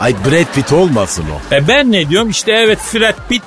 Ay 0.00 0.14
Brad 0.14 0.54
Pitt 0.54 0.72
olmasın 0.72 1.24
o. 1.34 1.54
E 1.54 1.68
ben 1.68 1.92
ne 1.92 2.08
diyorum? 2.08 2.30
İşte 2.30 2.52
evet 2.52 2.78
Fred 2.78 3.14
Pitt 3.28 3.42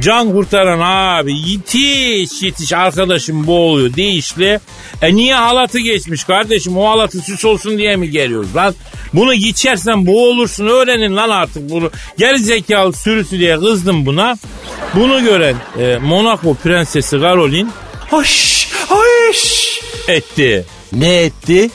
can 0.00 0.32
kurtaran 0.32 0.80
abi 0.84 1.38
yetiş 1.38 2.42
yetiş 2.42 2.72
arkadaşım 2.72 3.46
boğuluyor 3.46 3.94
değişli. 3.96 4.60
E 5.02 5.14
niye 5.14 5.34
halatı 5.34 5.78
geçmiş 5.78 6.24
kardeşim 6.24 6.76
o 6.78 6.88
halatı 6.88 7.18
süs 7.20 7.44
olsun 7.44 7.78
diye 7.78 7.96
mi 7.96 8.10
geliyoruz 8.10 8.56
lan? 8.56 8.74
Bunu 9.14 9.34
geçersen 9.34 10.06
boğulursun 10.06 10.66
öğrenin 10.66 11.16
lan 11.16 11.28
artık 11.30 11.70
bunu. 11.70 11.90
Geri 12.18 12.38
zekalı 12.38 12.92
sürüsü 12.92 13.38
diye 13.38 13.56
kızdım 13.58 14.06
buna. 14.06 14.36
Bunu 14.94 15.24
gören 15.24 15.56
e, 15.78 15.98
Monaco 16.02 16.54
prensesi 16.54 17.20
Caroline 17.20 17.68
Hoş 18.10 18.68
hoş. 18.88 19.78
etti. 20.08 20.64
Ne 20.92 21.14
etti? 21.16 21.70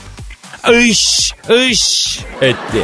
Iş 0.73 1.33
ış 1.49 2.19
etti. 2.41 2.81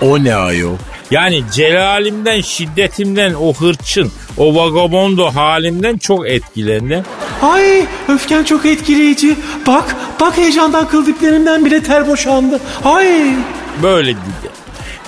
O 0.00 0.24
ne 0.24 0.34
ayol? 0.34 0.76
Yani 1.10 1.42
celalimden, 1.52 2.40
şiddetimden, 2.40 3.34
o 3.34 3.54
hırçın, 3.54 4.12
o 4.38 4.54
vagabondo 4.54 5.30
halimden 5.30 5.98
çok 5.98 6.28
etkilendi. 6.28 7.04
Ay 7.42 7.84
öfken 8.08 8.44
çok 8.44 8.66
etkileyici. 8.66 9.36
Bak 9.66 9.96
bak 10.20 10.36
heyecandan 10.36 10.88
kıl 10.88 11.06
diplerimden 11.06 11.64
bile 11.64 11.82
ter 11.82 12.08
boşandı. 12.08 12.60
Ay. 12.84 13.34
Böyle 13.82 14.10
dedi. 14.10 14.50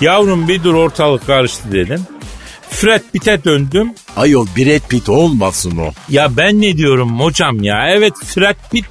Yavrum 0.00 0.48
bir 0.48 0.64
dur 0.64 0.74
ortalık 0.74 1.26
karıştı 1.26 1.72
dedim. 1.72 2.06
Fred 2.70 3.02
Pitt'e 3.12 3.44
döndüm. 3.44 3.92
Ayol 4.16 4.46
Brad 4.56 4.88
Pitt 4.88 5.08
olmasın 5.08 5.76
o. 5.76 5.90
Ya 6.08 6.36
ben 6.36 6.60
ne 6.60 6.76
diyorum 6.76 7.20
hocam 7.20 7.62
ya? 7.62 7.88
Evet 7.88 8.14
Fred 8.26 8.56
Pitt. 8.72 8.84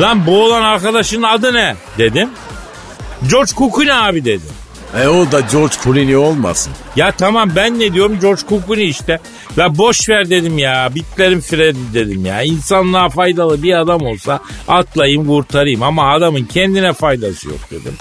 Lan 0.00 0.26
bu 0.26 0.44
olan 0.44 0.62
arkadaşın 0.62 1.22
adı 1.22 1.54
ne? 1.54 1.76
Dedim. 1.98 2.30
George 3.30 3.52
Clooney 3.58 3.92
abi 3.92 4.24
dedi. 4.24 4.55
E 5.02 5.08
o 5.08 5.32
da 5.32 5.40
George 5.40 5.74
Clooney 5.84 6.16
olmasın. 6.16 6.72
Ya 6.96 7.12
tamam 7.12 7.50
ben 7.56 7.80
ne 7.80 7.94
diyorum 7.94 8.20
George 8.20 8.42
Clooney 8.48 8.88
işte. 8.88 9.18
La 9.58 9.78
boş 9.78 10.08
ver 10.08 10.30
dedim 10.30 10.58
ya. 10.58 10.90
Bitlerim 10.94 11.40
Freddy 11.40 11.78
dedim 11.94 12.26
ya. 12.26 12.42
İnsanlığa 12.42 13.08
faydalı 13.08 13.62
bir 13.62 13.80
adam 13.80 14.02
olsa 14.02 14.40
atlayayım 14.68 15.26
kurtarayım 15.26 15.82
ama 15.82 16.12
adamın 16.12 16.44
kendine 16.44 16.92
faydası 16.92 17.48
yok 17.48 17.58
dedim. 17.70 17.94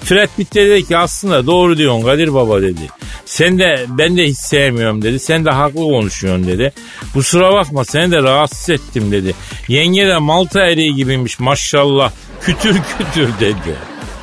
Fred 0.00 0.28
Pitt 0.36 0.54
dedi 0.54 0.84
ki 0.84 0.96
aslında 0.96 1.46
doğru 1.46 1.78
diyorsun 1.78 2.02
Kadir 2.02 2.34
Baba 2.34 2.62
dedi. 2.62 2.80
Sen 3.24 3.58
de 3.58 3.86
ben 3.88 4.16
de 4.16 4.24
hiç 4.24 4.38
sevmiyorum 4.38 5.02
dedi. 5.02 5.18
Sen 5.18 5.44
de 5.44 5.50
haklı 5.50 5.80
konuşuyorsun 5.80 6.46
dedi. 6.46 6.72
Kusura 7.12 7.52
bakma 7.52 7.84
seni 7.84 8.10
de 8.10 8.22
rahatsız 8.22 8.70
ettim 8.70 9.12
dedi. 9.12 9.34
Yenge 9.68 10.06
de 10.06 10.18
Malta 10.18 10.60
eriği 10.60 10.94
gibiymiş 10.94 11.40
maşallah. 11.40 12.12
Kütür 12.40 12.76
kütür 12.98 13.28
dedi. 13.40 13.76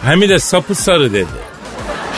Hem 0.04 0.22
de 0.22 0.40
sapı 0.40 0.76
sarı 0.76 1.14
dedi. 1.14 1.55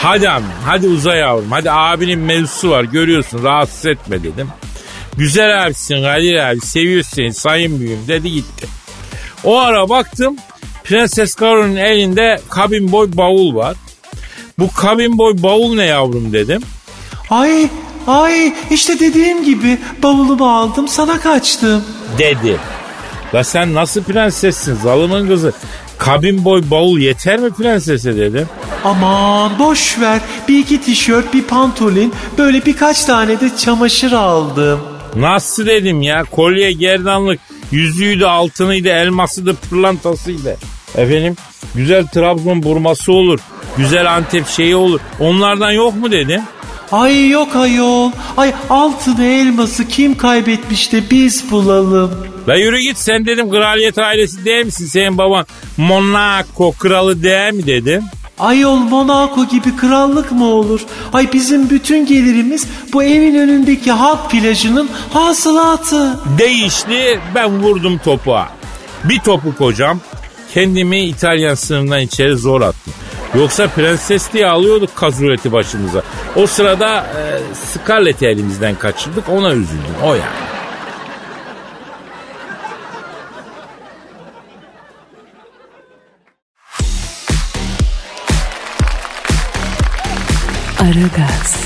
Hadi 0.02 0.30
abi 0.30 0.44
hadi 0.66 0.86
uza 0.88 1.14
yavrum 1.14 1.50
hadi 1.50 1.70
abinin 1.70 2.18
mevzusu 2.18 2.70
var 2.70 2.84
görüyorsun 2.84 3.44
rahatsız 3.44 3.86
etme 3.86 4.22
dedim. 4.22 4.48
Güzel 5.16 5.66
abisin 5.66 6.02
Kadir 6.02 6.34
abi 6.34 6.60
seviyor 6.60 7.02
seni 7.02 7.34
sayın 7.34 7.80
büyüğüm 7.80 8.08
dedi 8.08 8.32
gitti. 8.32 8.66
O 9.44 9.58
ara 9.58 9.88
baktım 9.88 10.36
Prenses 10.84 11.36
Carol'ün 11.40 11.76
elinde 11.76 12.40
kabin 12.48 12.92
boy 12.92 13.08
bavul 13.12 13.54
var. 13.54 13.76
Bu 14.58 14.72
kabin 14.72 15.18
boy 15.18 15.34
bavul 15.42 15.74
ne 15.74 15.84
yavrum 15.84 16.32
dedim. 16.32 16.62
Ay 17.30 17.68
ay 18.06 18.54
işte 18.70 19.00
dediğim 19.00 19.44
gibi 19.44 19.78
bavulumu 20.02 20.58
aldım 20.58 20.88
sana 20.88 21.20
kaçtım. 21.20 21.84
Dedi. 22.18 22.56
La 23.34 23.44
sen 23.44 23.74
nasıl 23.74 24.02
prensessin 24.02 24.74
zalımın 24.74 25.28
kızı? 25.28 25.52
Kabin 25.98 26.44
boy 26.44 26.62
bavul 26.70 26.98
yeter 26.98 27.38
mi 27.38 27.50
prensese 27.50 28.16
dedim. 28.16 28.48
Aman 28.84 29.58
boş 29.58 30.00
ver 30.00 30.20
bir 30.48 30.58
iki 30.58 30.80
tişört 30.80 31.34
bir 31.34 31.42
pantolon 31.42 32.12
böyle 32.38 32.66
birkaç 32.66 33.04
tane 33.04 33.40
de 33.40 33.56
çamaşır 33.56 34.12
aldım. 34.12 34.80
Nasıl 35.16 35.66
dedim 35.66 36.02
ya 36.02 36.24
kolye 36.24 36.72
gerdanlık 36.72 37.40
yüzüğü 37.70 38.20
de 38.20 38.26
altınıydı 38.26 38.88
elmasıydı 38.88 39.54
pırlantasıydı. 39.54 40.56
Efendim 40.96 41.36
güzel 41.74 42.06
Trabzon 42.06 42.62
burması 42.62 43.12
olur. 43.12 43.40
Güzel 43.76 44.14
Antep 44.14 44.48
şeyi 44.48 44.76
olur. 44.76 45.00
Onlardan 45.20 45.70
yok 45.70 45.94
mu 45.96 46.12
dedim. 46.12 46.42
Ay 46.92 47.28
yok 47.28 47.56
ayol. 47.56 48.10
Ay 48.36 48.52
altını 48.70 49.24
elması 49.24 49.88
kim 49.88 50.16
kaybetmiş 50.16 50.92
de 50.92 51.02
biz 51.10 51.50
bulalım. 51.50 52.26
La 52.48 52.56
yürü 52.56 52.78
git 52.80 52.98
sen 52.98 53.26
dedim 53.26 53.50
kraliyet 53.50 53.98
ailesi 53.98 54.44
değil 54.44 54.64
misin? 54.64 54.86
Senin 54.86 55.18
baban 55.18 55.46
Monaco 55.76 56.72
kralı 56.72 57.22
değil 57.22 57.52
mi 57.52 57.66
dedim. 57.66 58.02
Ayol 58.38 58.76
Monaco 58.76 59.44
gibi 59.48 59.76
krallık 59.76 60.32
mı 60.32 60.46
olur? 60.46 60.80
Ay 61.12 61.32
bizim 61.32 61.70
bütün 61.70 62.06
gelirimiz 62.06 62.66
bu 62.92 63.02
evin 63.02 63.34
önündeki 63.34 63.92
halk 63.92 64.30
plajının 64.30 64.90
hasılatı. 65.12 66.20
Değişti 66.38 67.20
ben 67.34 67.62
vurdum 67.62 67.98
topuğa. 67.98 68.48
Bir 69.04 69.18
topuk 69.18 69.60
hocam 69.60 70.00
kendimi 70.54 71.04
İtalyan 71.04 71.54
sınırından 71.54 72.00
içeri 72.00 72.36
zor 72.36 72.60
attım. 72.60 72.92
Yoksa 73.34 73.68
prenses 73.68 74.32
diye 74.32 74.46
alıyorduk 74.46 74.96
kazureti 74.96 75.52
başımıza. 75.52 76.02
O 76.36 76.46
sırada 76.46 76.98
e, 76.98 77.54
Scarlett'i 77.54 78.26
elimizden 78.26 78.74
kaçırdık 78.74 79.28
ona 79.28 79.52
üzüldüm 79.52 79.94
o 80.04 80.14
yani. 80.14 80.57
Aragaz, 90.78 91.56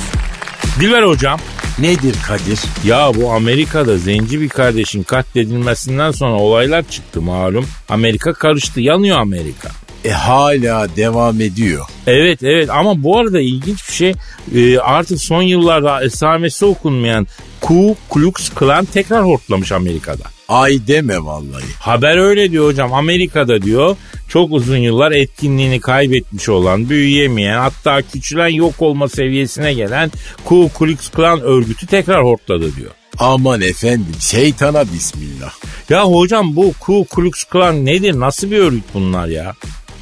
Dilber 0.81 1.03
hocam 1.03 1.41
Nedir 1.79 2.15
Kadir? 2.27 2.59
ya 2.85 3.13
bu 3.15 3.33
Amerika'da 3.33 3.99
zenci 3.99 4.41
bir 4.41 4.49
kardeşin 4.49 5.03
katledilmesinden 5.03 6.11
sonra 6.11 6.35
olaylar 6.35 6.83
çıktı 6.91 7.23
malum. 7.23 7.67
Amerika 7.89 8.33
karıştı 8.33 8.81
yanıyor 8.81 9.19
Amerika. 9.19 9.69
E 10.05 10.11
hala 10.11 10.97
devam 10.97 11.41
ediyor. 11.41 11.87
Evet 12.07 12.43
evet 12.43 12.71
ama 12.71 13.03
bu 13.03 13.19
arada 13.19 13.41
ilginç 13.41 13.89
bir 13.89 13.95
şey 13.95 14.15
e, 14.55 14.79
artık 14.79 15.21
son 15.21 15.43
yıllarda 15.43 16.05
esamesi 16.05 16.65
okunmayan 16.65 17.27
Ku 17.63 17.97
Klux 18.11 18.51
Klan 18.51 18.85
tekrar 18.85 19.25
hortlamış 19.25 19.73
Amerika'da. 19.73 20.25
Ay 20.49 20.87
deme 20.87 21.25
vallahi. 21.25 21.65
Haber 21.79 22.17
öyle 22.17 22.51
diyor 22.51 22.67
hocam 22.67 22.93
Amerika'da 22.95 23.63
diyor 23.63 23.97
çok 24.29 24.53
uzun 24.53 24.77
yıllar 24.77 25.13
etkinliğini 25.13 25.81
kaybetmiş 25.81 26.49
olan 26.49 26.89
büyüyemeyen 26.89 27.59
hatta 27.59 28.03
küçülen 28.03 28.49
yok 28.49 28.75
olma 28.79 29.09
seviyesine 29.09 29.75
gelen 29.75 30.11
Ku 30.45 30.71
Klux 30.79 31.09
Klan 31.11 31.41
örgütü 31.41 31.87
tekrar 31.87 32.25
hortladı 32.25 32.77
diyor. 32.77 32.91
Aman 33.19 33.61
efendim 33.61 34.15
şeytana 34.21 34.85
bismillah. 34.93 35.53
Ya 35.89 36.05
hocam 36.05 36.57
bu 36.57 36.73
Ku 36.81 37.07
Klux 37.15 37.45
Klan 37.45 37.87
nedir 37.87 38.21
nasıl 38.21 38.51
bir 38.51 38.59
örgüt 38.59 38.85
bunlar 38.95 39.27
ya? 39.27 39.55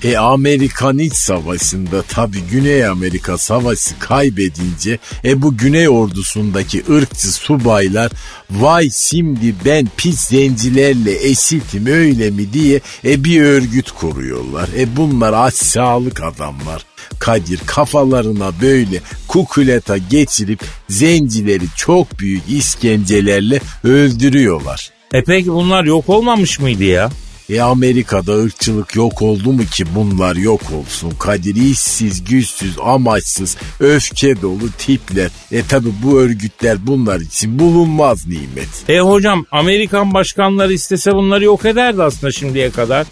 E 0.04 0.16
Amerikan 0.16 0.98
İç 0.98 1.14
Savaşı'nda 1.14 2.02
tabi 2.02 2.38
Güney 2.50 2.86
Amerika 2.86 3.38
Savaşı 3.38 3.98
kaybedince 3.98 4.98
e 5.24 5.42
bu 5.42 5.56
Güney 5.56 5.88
ordusundaki 5.88 6.84
ırkçı 6.90 7.32
subaylar 7.32 8.12
vay 8.50 8.90
şimdi 8.90 9.54
ben 9.64 9.88
pis 9.96 10.20
zencilerle 10.20 11.28
eşitim 11.28 11.86
öyle 11.86 12.30
mi 12.30 12.52
diye 12.52 12.80
e 13.04 13.24
bir 13.24 13.42
örgüt 13.42 13.90
kuruyorlar. 13.90 14.68
E 14.78 14.96
bunlar 14.96 15.32
aşağılık 15.32 16.22
adamlar. 16.22 16.84
Kadir 17.18 17.60
kafalarına 17.66 18.52
böyle 18.62 19.00
kukuleta 19.28 19.96
geçirip 19.96 20.60
zencileri 20.88 21.64
çok 21.76 22.18
büyük 22.18 22.42
iskencelerle 22.48 23.60
öldürüyorlar. 23.84 24.90
E 25.12 25.24
peki 25.24 25.52
bunlar 25.52 25.84
yok 25.84 26.08
olmamış 26.08 26.60
mıydı 26.60 26.84
ya? 26.84 27.10
E 27.50 27.60
Amerika'da 27.60 28.32
ırkçılık 28.32 28.96
yok 28.96 29.22
oldu 29.22 29.52
mu 29.52 29.62
ki 29.64 29.84
bunlar 29.94 30.36
yok 30.36 30.60
olsun? 30.72 31.10
Kadir 31.18 31.56
işsiz, 31.56 32.24
güçsüz, 32.24 32.76
amaçsız, 32.84 33.56
öfke 33.80 34.42
dolu 34.42 34.70
tipler. 34.78 35.30
E 35.52 35.62
tabi 35.62 35.88
bu 36.02 36.18
örgütler 36.20 36.86
bunlar 36.86 37.20
için 37.20 37.58
bulunmaz 37.58 38.26
nimet. 38.26 38.68
E 38.88 39.00
hocam 39.00 39.46
Amerikan 39.50 40.14
başkanları 40.14 40.72
istese 40.72 41.14
bunları 41.14 41.44
yok 41.44 41.64
ederdi 41.64 42.02
aslında 42.02 42.32
şimdiye 42.32 42.70
kadar. 42.70 43.06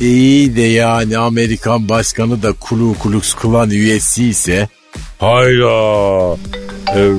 E 0.00 0.06
iyi 0.06 0.56
de 0.56 0.62
yani 0.62 1.18
Amerikan 1.18 1.88
başkanı 1.88 2.42
da 2.42 2.52
Kulu 2.52 2.94
Klux 3.02 3.34
Klan 3.34 3.70
üyesi 3.70 4.24
ise 4.24 4.68
Hayda. 5.18 6.36
Ee, 6.96 7.10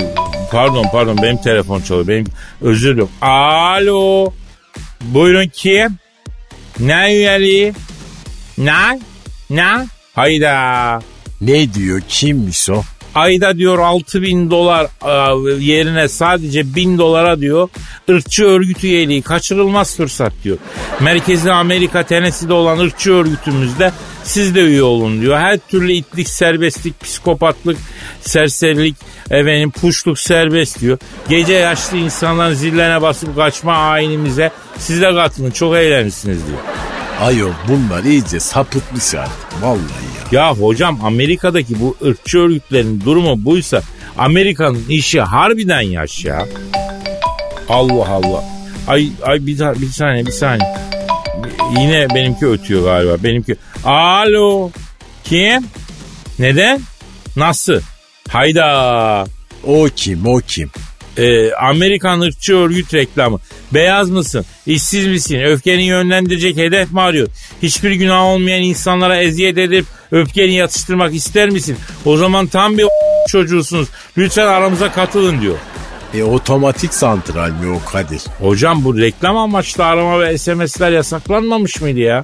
pardon 0.51 0.85
pardon 0.91 1.17
benim 1.21 1.37
telefon 1.37 1.81
çalıyor. 1.81 2.07
Benim 2.07 2.25
özür 2.61 2.89
diliyorum. 2.91 3.11
Alo. 3.21 4.33
Buyurun 5.01 5.51
kim? 5.53 6.04
Ne 6.79 7.13
üyeliği? 7.15 7.73
Ne? 8.57 8.99
Ne? 9.49 9.87
Hayda. 10.15 10.99
ne 11.41 11.73
diyor 11.73 12.01
kimmiş 12.07 12.69
o? 12.69 12.83
Ayda 13.15 13.57
diyor 13.57 13.79
6 13.79 14.21
bin 14.21 14.51
dolar 14.51 14.85
e, 14.85 15.63
yerine 15.63 16.07
sadece 16.07 16.75
bin 16.75 16.97
dolara 16.97 17.39
diyor 17.39 17.69
ırkçı 18.09 18.45
örgüt 18.45 18.83
üyeliği 18.83 19.21
kaçırılmaz 19.21 19.95
fırsat 19.97 20.33
diyor. 20.43 20.57
Merkezi 20.99 21.51
Amerika 21.51 22.03
Tennessee'de 22.03 22.53
olan 22.53 22.79
ırkçı 22.79 23.13
örgütümüzde 23.13 23.91
siz 24.25 24.55
de 24.55 24.59
üye 24.59 24.83
olun 24.83 25.21
diyor. 25.21 25.37
Her 25.37 25.57
türlü 25.57 25.91
itlik, 25.91 26.29
serbestlik, 26.29 27.01
psikopatlık, 27.01 27.77
serserilik, 28.21 28.95
efendim 29.31 29.71
puşluk 29.71 30.19
serbest 30.19 30.81
diyor. 30.81 30.97
Gece 31.29 31.53
yaşlı 31.53 31.97
insanların 31.97 32.53
zillerine 32.53 33.01
basıp 33.01 33.35
kaçma 33.35 33.73
ayinimize 33.77 34.51
siz 34.77 35.01
de 35.01 35.13
katılın 35.13 35.51
çok 35.51 35.75
eğlenirsiniz 35.75 36.47
diyor. 36.47 36.59
Ayol 37.21 37.51
bunlar 37.67 38.03
iyice 38.03 38.39
sapıtmış 38.39 39.15
artık 39.15 39.61
vallahi 39.61 39.79
ya. 40.31 40.41
Ya 40.41 40.55
hocam 40.55 40.99
Amerika'daki 41.03 41.79
bu 41.79 41.97
ırkçı 42.05 42.39
örgütlerin 42.39 43.01
durumu 43.05 43.45
buysa 43.45 43.81
Amerika'nın 44.17 44.85
işi 44.89 45.21
harbiden 45.21 45.81
yaş 45.81 46.25
ya. 46.25 46.45
Allah 47.69 48.09
Allah. 48.09 48.43
Ay 48.87 49.09
ay 49.23 49.39
bir, 49.39 49.59
bir 49.81 49.87
saniye 49.87 50.25
bir 50.25 50.31
saniye. 50.31 50.75
Yine 51.79 52.07
benimki 52.15 52.47
ötüyor 52.47 52.83
galiba. 52.83 53.23
Benimki. 53.23 53.55
Alo. 53.85 54.71
Kim? 55.23 55.65
Neden? 56.39 56.81
Nasıl? 57.35 57.81
Hayda. 58.29 59.25
O 59.63 59.87
kim 59.95 60.25
o 60.25 60.39
kim? 60.47 60.69
Ee, 61.17 61.53
Amerikan 61.53 62.21
ırkçı 62.21 62.55
örgüt 62.55 62.93
reklamı. 62.93 63.39
Beyaz 63.73 64.09
mısın? 64.09 64.45
İşsiz 64.65 65.07
misin? 65.07 65.39
Öfkeni 65.39 65.83
yönlendirecek 65.83 66.57
hedef 66.57 66.91
mi 66.91 67.01
arıyor? 67.01 67.27
Hiçbir 67.63 67.91
günah 67.91 68.21
olmayan 68.21 68.61
insanlara 68.61 69.17
eziyet 69.21 69.57
edip 69.57 69.85
öfkeni 70.11 70.53
yatıştırmak 70.55 71.15
ister 71.15 71.49
misin? 71.49 71.77
O 72.05 72.17
zaman 72.17 72.47
tam 72.47 72.77
bir 72.77 72.85
çocuğusunuz. 73.27 73.87
Lütfen 74.17 74.47
aramıza 74.47 74.91
katılın 74.91 75.41
diyor. 75.41 75.57
E 76.13 76.23
otomatik 76.23 76.93
santral 76.93 77.49
mi 77.49 77.67
o 77.69 77.91
Kadir? 77.91 78.21
Hocam 78.39 78.83
bu 78.83 78.97
reklam 78.97 79.37
amaçlı 79.37 79.85
arama 79.85 80.19
ve 80.19 80.37
SMS'ler 80.37 80.91
yasaklanmamış 80.91 81.81
mıydı 81.81 81.99
ya? 81.99 82.23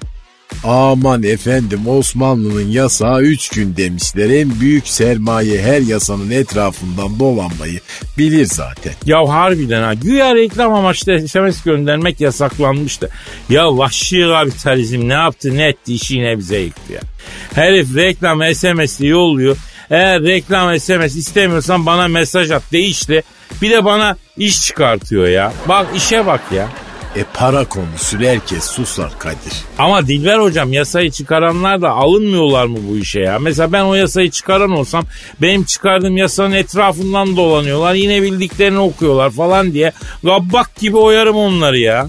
Aman 0.64 1.24
efendim 1.24 1.88
Osmanlı'nın 1.88 2.68
yasağı 2.68 3.22
3 3.22 3.50
gün 3.50 3.78
demişler. 3.78 4.30
En 4.30 4.60
büyük 4.60 4.88
sermaye 4.88 5.62
her 5.62 5.82
yasanın 5.82 6.32
etrafından 6.32 7.20
dolanmayı 7.20 7.80
bilir 8.18 8.46
zaten. 8.46 8.94
Ya 9.06 9.30
harbiden 9.30 9.84
ha. 9.84 9.94
Güya 9.94 10.36
reklam 10.36 10.74
amaçlı 10.74 11.28
SMS 11.28 11.64
göndermek 11.64 12.22
yasaklanmıştı. 12.22 13.10
Ya 13.50 13.78
vahşi 13.78 14.22
kapitalizm 14.22 15.10
ne 15.10 15.14
yaptı 15.14 15.58
ne 15.58 15.68
etti 15.68 15.94
işi 15.94 16.16
yine 16.16 16.38
bize 16.38 16.58
yıktı 16.58 16.94
ya. 16.94 17.02
Herif 17.54 17.96
reklam 17.96 18.54
SMS'li 18.54 19.08
yolluyor. 19.08 19.58
Eğer 19.90 20.22
reklam 20.22 20.80
SMS 20.80 21.16
istemiyorsan 21.16 21.86
bana 21.86 22.08
mesaj 22.08 22.52
at 22.52 22.64
değişti. 22.72 23.24
Bir 23.62 23.70
de 23.70 23.86
bana 23.86 24.18
iş 24.38 24.62
çıkartıyor 24.62 25.28
ya. 25.28 25.54
Bak 25.68 25.88
işe 25.96 26.26
bak 26.26 26.42
ya. 26.56 26.70
E 27.16 27.24
para 27.34 27.66
konuşur 27.66 28.20
herkes 28.20 28.64
susar 28.64 29.20
Kadir. 29.20 29.54
Ama 29.78 30.08
Dilber 30.08 30.40
hocam 30.40 30.74
yasayı 30.74 31.12
çıkaranlar 31.12 31.82
da 31.82 31.90
alınmıyorlar 31.90 32.66
mı 32.66 32.78
bu 32.90 32.98
işe 32.98 33.20
ya? 33.20 33.40
Mesela 33.40 33.72
ben 33.72 33.84
o 33.84 33.94
yasayı 33.94 34.32
çıkaran 34.32 34.72
olsam 34.72 35.06
benim 35.42 35.64
çıkardığım 35.64 36.18
yasanın 36.18 36.52
etrafından 36.52 37.38
dolanıyorlar. 37.38 37.94
Yine 37.94 38.22
bildiklerini 38.22 38.80
okuyorlar 38.80 39.32
falan 39.32 39.74
diye. 39.74 39.92
Gabbak 40.24 40.76
gibi 40.76 40.98
oyarım 40.98 41.36
onları 41.36 41.78
ya. 41.78 42.08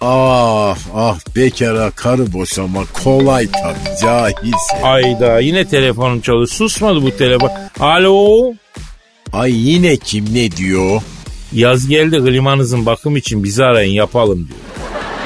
Ah 0.00 0.76
ah 0.94 1.18
bekara 1.36 1.90
karı 1.90 2.32
boşamak 2.32 2.94
kolay 3.04 3.46
tabii 3.46 4.00
cahilse. 4.02 4.82
Ayda 4.82 5.40
yine 5.40 5.68
telefonum 5.68 6.20
çalıyor. 6.20 6.46
Susmadı 6.46 7.02
bu 7.02 7.16
telefon. 7.16 7.50
Alo. 7.80 8.52
Ay 9.32 9.52
yine 9.70 9.96
kim 9.96 10.24
ne 10.34 10.50
diyor? 10.50 11.02
Yaz 11.56 11.88
geldi 11.88 12.24
klimanızın 12.24 12.86
bakım 12.86 13.16
için 13.16 13.44
bizi 13.44 13.64
arayın 13.64 13.92
yapalım 13.92 14.48
diyor. 14.48 14.60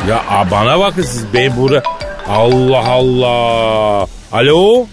Ya 0.08 0.24
a, 0.28 0.50
bana 0.50 0.80
bakın 0.80 1.02
siz 1.02 1.24
ben 1.34 1.56
burada. 1.56 1.82
Allah 2.28 2.88
Allah. 2.88 4.06
Alo. 4.32 4.86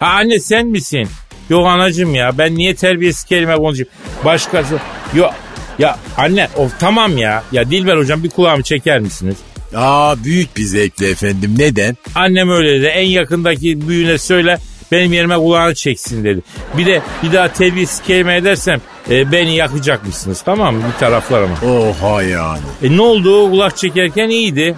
Ha 0.00 0.06
anne 0.06 0.40
sen 0.40 0.66
misin? 0.66 1.08
Yok 1.50 1.66
anacım 1.66 2.14
ya 2.14 2.38
ben 2.38 2.54
niye 2.54 2.74
terbiyesiz 2.74 3.24
kelime 3.24 3.56
konuşayım. 3.56 3.88
Başkası. 4.24 4.78
Yok. 5.14 5.34
Ya 5.78 5.98
anne 6.16 6.48
of 6.56 6.80
tamam 6.80 7.18
ya. 7.18 7.42
Ya 7.52 7.70
Dilber 7.70 7.96
hocam 7.96 8.24
bir 8.24 8.30
kulağımı 8.30 8.62
çeker 8.62 9.00
misiniz? 9.00 9.36
Aa 9.76 10.24
büyük 10.24 10.56
bir 10.56 10.62
zevkle 10.64 11.10
efendim 11.10 11.54
neden? 11.58 11.96
Annem 12.14 12.50
öyle 12.50 12.78
dedi. 12.78 12.86
En 12.86 13.06
yakındaki 13.06 13.88
büyüğüne 13.88 14.18
söyle 14.18 14.58
benim 14.92 15.12
yerime 15.12 15.36
kulağını 15.36 15.74
çeksin 15.74 16.24
dedi. 16.24 16.42
Bir 16.76 16.86
de 16.86 17.02
bir 17.22 17.32
daha 17.32 17.52
telviyi 17.52 17.86
sikeyme 17.86 18.36
edersem 18.36 18.80
e, 19.10 19.32
beni 19.32 19.56
yakacak 19.56 20.06
mısınız 20.06 20.42
tamam 20.44 20.74
mı? 20.74 20.82
Bir 20.94 20.98
taraflar 21.00 21.42
ama. 21.42 21.72
Oha 21.72 22.22
yani. 22.22 22.60
E 22.82 22.96
ne 22.96 23.02
oldu? 23.02 23.50
Kulak 23.50 23.76
çekerken 23.76 24.28
iyiydi. 24.28 24.74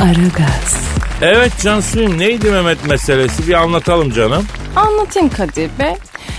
Aragaz. 0.00 0.82
Evet 1.22 1.52
Cansu'yum 1.62 2.18
neydi 2.18 2.50
Mehmet 2.50 2.86
meselesi 2.86 3.48
bir 3.48 3.54
anlatalım 3.54 4.10
canım. 4.12 4.46
Anlatayım 4.76 5.28
Kadir 5.28 5.70
Bey. 5.78 5.94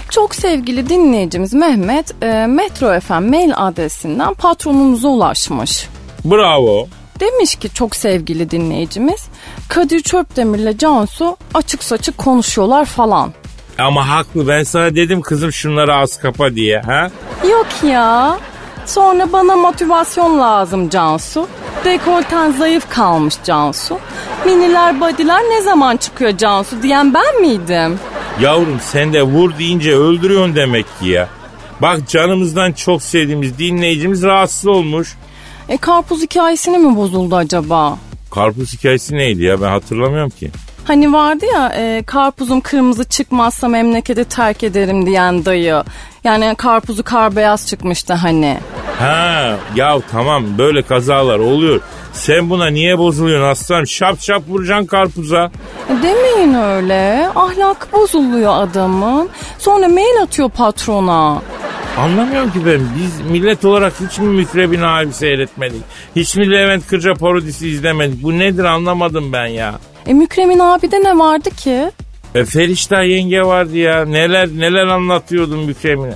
Çok 0.09 0.35
sevgili 0.35 0.89
dinleyicimiz 0.89 1.53
Mehmet 1.53 2.23
e, 2.23 2.47
Metro 2.47 2.99
FM 2.99 3.29
mail 3.29 3.51
adresinden 3.55 4.33
patronumuza 4.33 5.07
ulaşmış. 5.07 5.87
Bravo. 6.25 6.87
Demiş 7.19 7.55
ki 7.55 7.73
çok 7.73 7.95
sevgili 7.95 8.51
dinleyicimiz 8.51 9.25
Kadir 9.69 9.99
Çöpdemir'le 9.99 10.77
Cansu 10.77 11.37
açık 11.53 11.83
saçık 11.83 12.17
konuşuyorlar 12.17 12.85
falan. 12.85 13.33
Ama 13.77 14.09
haklı 14.09 14.47
ben 14.47 14.63
sana 14.63 14.95
dedim 14.95 15.21
kızım 15.21 15.51
şunları 15.51 15.95
az 15.95 16.19
kapa 16.19 16.55
diye 16.55 16.81
ha. 16.81 17.09
Yok 17.51 17.67
ya. 17.83 18.37
Sonra 18.85 19.33
bana 19.33 19.55
motivasyon 19.55 20.39
lazım 20.39 20.89
Cansu. 20.89 21.47
Dekolten 21.85 22.51
zayıf 22.51 22.89
kalmış 22.89 23.35
Cansu. 23.43 23.99
Miniler 24.45 25.01
body'ler 25.01 25.41
ne 25.41 25.61
zaman 25.61 25.97
çıkıyor 25.97 26.37
Cansu 26.37 26.81
diyen 26.83 27.13
ben 27.13 27.41
miydim? 27.41 27.99
Yavrum 28.41 28.79
sen 28.81 29.13
de 29.13 29.23
vur 29.23 29.57
deyince 29.57 29.95
öldürüyorsun 29.95 30.55
demek 30.55 30.85
ki 30.99 31.07
ya. 31.07 31.29
Bak 31.81 32.09
canımızdan 32.09 32.71
çok 32.71 33.03
sevdiğimiz 33.03 33.57
dinleyicimiz 33.57 34.23
rahatsız 34.23 34.67
olmuş. 34.67 35.15
E 35.69 35.77
karpuz 35.77 36.21
hikayesini 36.21 36.77
mi 36.77 36.95
bozuldu 36.95 37.35
acaba? 37.35 37.97
Karpuz 38.31 38.73
hikayesi 38.73 39.15
neydi 39.15 39.43
ya 39.43 39.61
ben 39.61 39.69
hatırlamıyorum 39.69 40.29
ki. 40.29 40.51
Hani 40.85 41.13
vardı 41.13 41.45
ya 41.53 41.73
e, 41.77 42.03
karpuzum 42.05 42.61
kırmızı 42.61 43.03
çıkmazsa 43.03 43.67
memleketi 43.67 44.23
terk 44.25 44.63
ederim 44.63 45.05
diyen 45.05 45.45
dayı. 45.45 45.83
Yani 46.23 46.55
karpuzu 46.57 47.03
kar 47.03 47.35
beyaz 47.35 47.67
çıkmıştı 47.67 48.13
hani. 48.13 48.57
Ha 48.99 49.57
ya 49.75 49.99
tamam 50.11 50.43
böyle 50.57 50.81
kazalar 50.81 51.39
oluyor. 51.39 51.81
Sen 52.13 52.49
buna 52.49 52.67
niye 52.67 52.97
bozuluyorsun 52.97 53.47
aslanım? 53.47 53.87
Şap 53.87 54.19
şap 54.21 54.43
vuracaksın 54.49 54.85
karpuza. 54.85 55.51
Demeyin 56.03 56.53
öyle. 56.53 57.29
Ahlak 57.35 57.93
bozuluyor 57.93 58.53
adamın. 58.55 59.29
Sonra 59.59 59.87
mail 59.87 60.21
atıyor 60.23 60.49
patrona. 60.49 61.41
Anlamıyorum 61.97 62.51
ki 62.51 62.59
ben. 62.65 62.81
Biz 62.97 63.31
millet 63.31 63.65
olarak 63.65 63.93
hiç 64.07 64.19
mi 64.19 64.25
Mükrebin 64.27 64.81
abi 64.81 65.13
seyretmedik? 65.13 65.81
Hiç 66.15 66.35
mi 66.35 66.51
Levent 66.51 66.87
Kırca 66.87 67.13
parodisi 67.13 67.67
izlemedik? 67.69 68.23
Bu 68.23 68.39
nedir 68.39 68.63
anlamadım 68.63 69.33
ben 69.33 69.47
ya. 69.47 69.75
E 70.07 70.13
Mükremin 70.13 70.59
abide 70.59 71.03
ne 71.03 71.19
vardı 71.19 71.49
ki? 71.49 71.91
E 72.35 72.45
Feriştah 72.45 73.03
yenge 73.09 73.41
vardı 73.41 73.77
ya. 73.77 74.05
Neler 74.05 74.49
neler 74.49 74.87
anlatıyordun 74.87 75.59
Mükremin'e. 75.59 76.13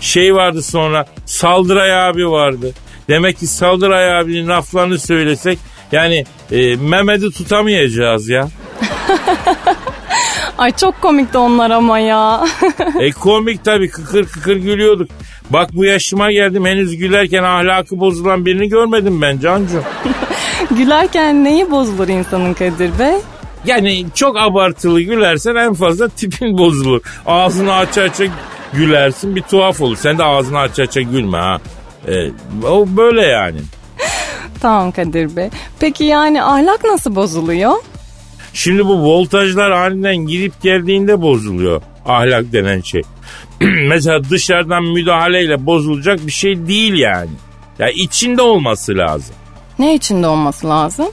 Şey 0.00 0.34
vardı 0.34 0.62
sonra 0.62 1.06
Saldıray 1.26 2.08
abi 2.08 2.30
vardı. 2.30 2.72
Demek 3.10 3.38
ki 3.38 3.46
Saldıray 3.46 4.18
abinin 4.20 4.48
laflarını 4.48 4.98
söylesek 4.98 5.58
yani 5.92 6.24
e, 6.50 6.76
Mehmet'i 6.76 7.30
tutamayacağız 7.30 8.28
ya. 8.28 8.48
Ay 10.58 10.76
çok 10.76 11.00
komikti 11.00 11.38
onlar 11.38 11.70
ama 11.70 11.98
ya. 11.98 12.44
E 13.00 13.10
komik 13.10 13.64
tabii 13.64 13.90
kıkır 13.90 14.24
kıkır 14.24 14.56
gülüyorduk. 14.56 15.10
Bak 15.50 15.70
bu 15.74 15.84
yaşıma 15.84 16.32
geldim 16.32 16.66
henüz 16.66 16.96
gülerken 16.96 17.42
ahlakı 17.42 18.00
bozulan 18.00 18.46
birini 18.46 18.68
görmedim 18.68 19.22
ben 19.22 19.38
Cancu. 19.38 19.82
Gülerken 20.70 21.44
neyi 21.44 21.70
bozulur 21.70 22.08
insanın 22.08 22.54
Kadir 22.54 22.98
Bey? 22.98 23.14
Yani 23.64 24.06
çok 24.14 24.38
abartılı 24.38 25.00
gülersen 25.00 25.54
en 25.54 25.74
fazla 25.74 26.08
tipin 26.08 26.58
bozulur. 26.58 27.00
Ağzını 27.26 27.74
aça 27.74 28.02
aça 28.02 28.24
gülersin 28.72 29.36
bir 29.36 29.42
tuhaf 29.42 29.80
olur. 29.80 29.96
Sen 29.96 30.18
de 30.18 30.24
ağzını 30.24 30.58
aça 30.58 30.82
aça 30.82 31.00
gülme 31.00 31.38
ha. 31.38 31.60
E, 32.08 32.30
o 32.66 32.86
böyle 32.96 33.22
yani. 33.22 33.60
Tamam 34.60 34.92
Kadir 34.92 35.36
Bey. 35.36 35.50
Peki 35.80 36.04
yani 36.04 36.42
ahlak 36.42 36.84
nasıl 36.84 37.14
bozuluyor? 37.14 37.72
Şimdi 38.52 38.86
bu 38.86 39.02
voltajlar 39.04 39.70
aniden 39.70 40.16
girip 40.16 40.62
geldiğinde 40.62 41.22
bozuluyor 41.22 41.82
ahlak 42.06 42.52
denen 42.52 42.80
şey. 42.80 43.02
Mesela 43.88 44.30
dışarıdan 44.30 44.84
müdahaleyle 44.84 45.66
bozulacak 45.66 46.26
bir 46.26 46.32
şey 46.32 46.66
değil 46.66 46.94
yani. 46.94 47.30
Ya 47.78 47.90
içinde 47.90 48.42
olması 48.42 48.96
lazım. 48.96 49.34
Ne 49.78 49.94
içinde 49.94 50.26
olması 50.26 50.68
lazım? 50.68 51.08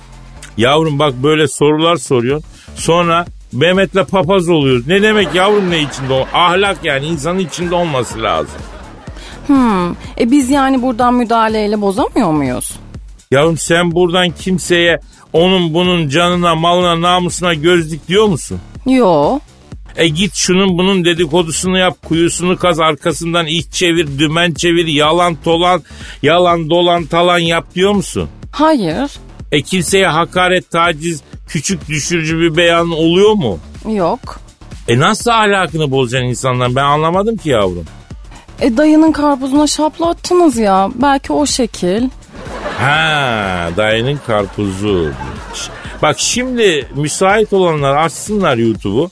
Yavrum 0.58 1.00
bak 1.00 1.13
böyle 1.23 1.47
sorular 1.47 1.95
soruyorsun. 1.95 2.50
Sonra 2.76 3.26
Mehmet'le 3.54 4.10
papaz 4.12 4.50
oluyoruz. 4.50 4.88
Ne 4.88 5.02
demek 5.02 5.36
yavrum 5.36 5.71
ne 5.71 5.80
içinde 5.82 6.13
ol? 6.13 6.26
Ahlak 6.34 6.78
yani 6.84 7.06
insanın 7.06 7.39
içinde 7.39 7.76
olması 7.76 8.23
lazım. 8.23 8.60
Hmm. 9.47 9.91
E 9.91 10.31
biz 10.31 10.49
yani 10.49 10.81
buradan 10.81 11.13
müdahaleyle 11.13 11.81
bozamıyor 11.81 12.31
muyuz? 12.31 12.79
Yavrum 13.31 13.57
sen 13.57 13.91
buradan 13.91 14.29
kimseye 14.29 14.99
onun 15.33 15.73
bunun 15.73 16.10
canına, 16.10 16.55
malına, 16.55 17.01
namusuna 17.01 17.53
gözlük 17.53 18.07
diyor 18.07 18.25
musun? 18.25 18.60
Yo. 18.86 19.39
E 19.95 20.07
git 20.07 20.36
şunun 20.36 20.77
bunun 20.77 21.05
dedikodusunu 21.05 21.77
yap, 21.77 21.97
kuyusunu 22.07 22.57
kaz, 22.57 22.79
arkasından 22.79 23.45
iç 23.45 23.71
çevir, 23.71 24.19
dümen 24.19 24.53
çevir, 24.53 24.88
yalan 24.88 25.38
dolan, 25.45 25.83
yalan 26.23 26.69
dolan 26.69 27.05
talan 27.05 27.39
yap 27.39 27.75
diyor 27.75 27.91
musun? 27.91 28.29
Hayır. 28.51 29.12
E 29.51 29.62
kimseye 29.62 30.07
hakaret, 30.07 30.71
taciz, 30.71 31.21
küçük 31.47 31.88
düşürücü 31.88 32.39
bir 32.39 32.57
beyan 32.57 32.89
oluyor 32.91 33.33
mu? 33.33 33.60
Yok. 33.93 34.39
E 34.88 34.99
nasıl 34.99 35.31
ahlakını 35.31 35.91
bozacaksın 35.91 36.27
insanların 36.27 36.75
ben 36.75 36.83
anlamadım 36.83 37.38
ki 37.38 37.49
yavrum. 37.49 37.86
E 38.62 38.78
dayının 38.78 39.12
karpuzuna 39.12 39.67
şapla 39.67 40.10
attınız 40.10 40.58
ya. 40.58 40.89
Belki 40.96 41.34
o 41.34 41.46
şekil. 41.46 42.10
Ha 42.80 43.70
dayının 43.78 44.20
karpuzu. 44.28 45.12
Bak 46.02 46.15
şimdi 46.20 46.88
müsait 46.96 47.54
olanlar 47.54 47.96
açsınlar 47.96 48.58
YouTube'u. 48.58 49.10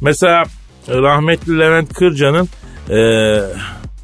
Mesela 0.00 0.44
rahmetli 0.88 1.58
Levent 1.58 1.92
Kırca'nın 1.92 2.48
e, 2.90 2.98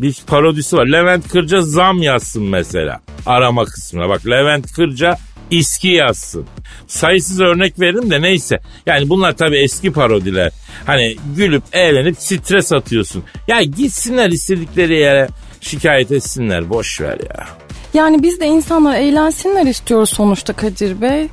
bir 0.01 0.23
parodisi 0.27 0.77
var. 0.77 0.87
Levent 0.87 1.29
Kırca 1.29 1.61
zam 1.61 2.03
yazsın 2.03 2.43
mesela 2.43 3.01
arama 3.27 3.65
kısmına. 3.65 4.09
Bak 4.09 4.27
Levent 4.27 4.73
Kırca 4.73 5.19
iski 5.51 5.89
yazsın. 5.89 6.47
Sayısız 6.87 7.41
örnek 7.41 7.81
veririm 7.81 8.11
de 8.11 8.23
neyse. 8.23 8.61
Yani 8.87 9.09
bunlar 9.09 9.37
tabii 9.37 9.59
eski 9.59 9.93
parodiler. 9.93 10.53
Hani 10.87 11.17
gülüp 11.37 11.63
eğlenip 11.73 12.17
stres 12.19 12.73
atıyorsun. 12.73 13.25
Ya 13.49 13.63
gitsinler 13.63 14.31
istedikleri 14.31 14.99
yere 14.99 15.29
şikayet 15.61 16.13
etsinler. 16.13 16.71
Boş 16.71 17.01
ver 17.01 17.19
ya. 17.37 17.47
Yani 17.95 18.23
biz 18.23 18.41
de 18.41 18.47
insanlar 18.47 18.95
eğlensinler 18.99 19.67
istiyoruz 19.67 20.11
sonuçta 20.11 20.53
Kadir 20.53 21.01
Bey. 21.01 21.29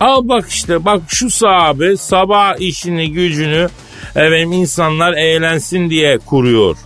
Al 0.00 0.28
bak 0.28 0.48
işte 0.48 0.84
bak 0.84 1.02
şu 1.08 1.30
sahabe 1.30 1.96
sabah 1.96 2.60
işini 2.60 3.12
gücünü 3.12 3.68
efendim 4.10 4.52
insanlar 4.52 5.12
eğlensin 5.12 5.90
diye 5.90 6.18
kuruyor. 6.18 6.76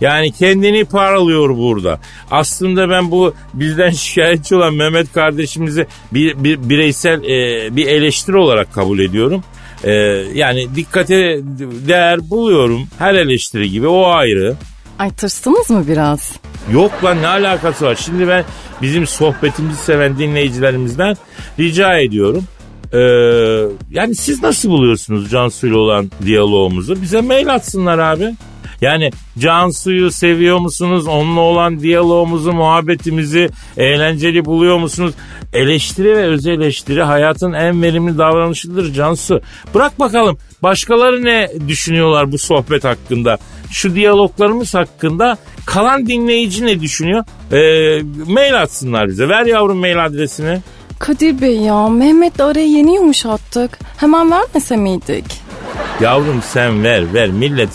Yani 0.00 0.32
kendini 0.32 0.84
paralıyor 0.84 1.56
burada. 1.56 2.00
Aslında 2.30 2.90
ben 2.90 3.10
bu 3.10 3.34
bizden 3.54 3.90
şikayetçi 3.90 4.56
olan 4.56 4.74
Mehmet 4.74 5.12
kardeşimizi 5.12 5.86
bir, 6.12 6.44
bir 6.44 6.68
bireysel 6.68 7.24
e, 7.24 7.76
bir 7.76 7.86
eleştiri 7.86 8.36
olarak 8.36 8.72
kabul 8.72 8.98
ediyorum. 8.98 9.44
E, 9.84 9.92
yani 10.34 10.66
dikkate 10.74 11.40
değer 11.88 12.30
buluyorum. 12.30 12.88
Her 12.98 13.14
eleştiri 13.14 13.70
gibi 13.70 13.86
o 13.86 14.06
ayrı. 14.06 14.54
Ay 14.98 15.10
tırsınız 15.10 15.70
mı 15.70 15.84
biraz? 15.88 16.32
Yok 16.72 17.04
lan 17.04 17.22
ne 17.22 17.26
alakası 17.26 17.84
var? 17.84 17.98
Şimdi 18.04 18.28
ben 18.28 18.44
bizim 18.82 19.06
sohbetimizi 19.06 19.82
seven 19.82 20.18
dinleyicilerimizden 20.18 21.16
rica 21.58 21.98
ediyorum. 21.98 22.44
Ee, 22.92 22.98
yani 23.90 24.14
siz 24.14 24.42
nasıl 24.42 24.68
buluyorsunuz 24.70 25.30
Cansu 25.30 25.66
ile 25.66 25.76
olan 25.76 26.10
diyalogumuzu? 26.26 27.02
Bize 27.02 27.20
mail 27.20 27.54
atsınlar 27.54 27.98
abi. 27.98 28.34
Yani 28.80 29.10
Cansu'yu 29.38 30.10
seviyor 30.10 30.58
musunuz? 30.58 31.06
Onunla 31.06 31.40
olan 31.40 31.80
diyalogumuzu, 31.80 32.52
muhabbetimizi 32.52 33.50
eğlenceli 33.76 34.44
buluyor 34.44 34.78
musunuz? 34.78 35.14
Eleştiri 35.52 36.16
ve 36.16 36.22
öz 36.22 36.46
eleştiri 36.46 37.02
hayatın 37.02 37.52
en 37.52 37.82
verimli 37.82 38.18
davranışıdır 38.18 38.92
Cansu. 38.92 39.40
Bırak 39.74 39.98
bakalım 40.00 40.38
başkaları 40.62 41.24
ne 41.24 41.50
düşünüyorlar 41.68 42.32
bu 42.32 42.38
sohbet 42.38 42.84
hakkında? 42.84 43.38
Şu 43.70 43.94
diyaloglarımız 43.94 44.74
hakkında 44.74 45.36
kalan 45.66 46.06
dinleyici 46.06 46.66
ne 46.66 46.80
düşünüyor? 46.80 47.24
Ee, 47.52 48.02
mail 48.32 48.62
atsınlar 48.62 49.08
bize. 49.08 49.28
Ver 49.28 49.46
yavrum 49.46 49.78
mail 49.78 50.04
adresini. 50.04 50.58
Kadir 50.98 51.40
Bey 51.40 51.56
ya 51.56 51.88
Mehmet'le 51.88 52.40
arayı 52.40 52.68
yeni 52.68 52.94
yumuşattık. 52.94 53.78
Hemen 53.96 54.30
vermese 54.30 54.76
miydik? 54.76 55.24
Yavrum 56.00 56.42
sen 56.42 56.84
ver 56.84 57.14
ver 57.14 57.28
millet 57.28 57.70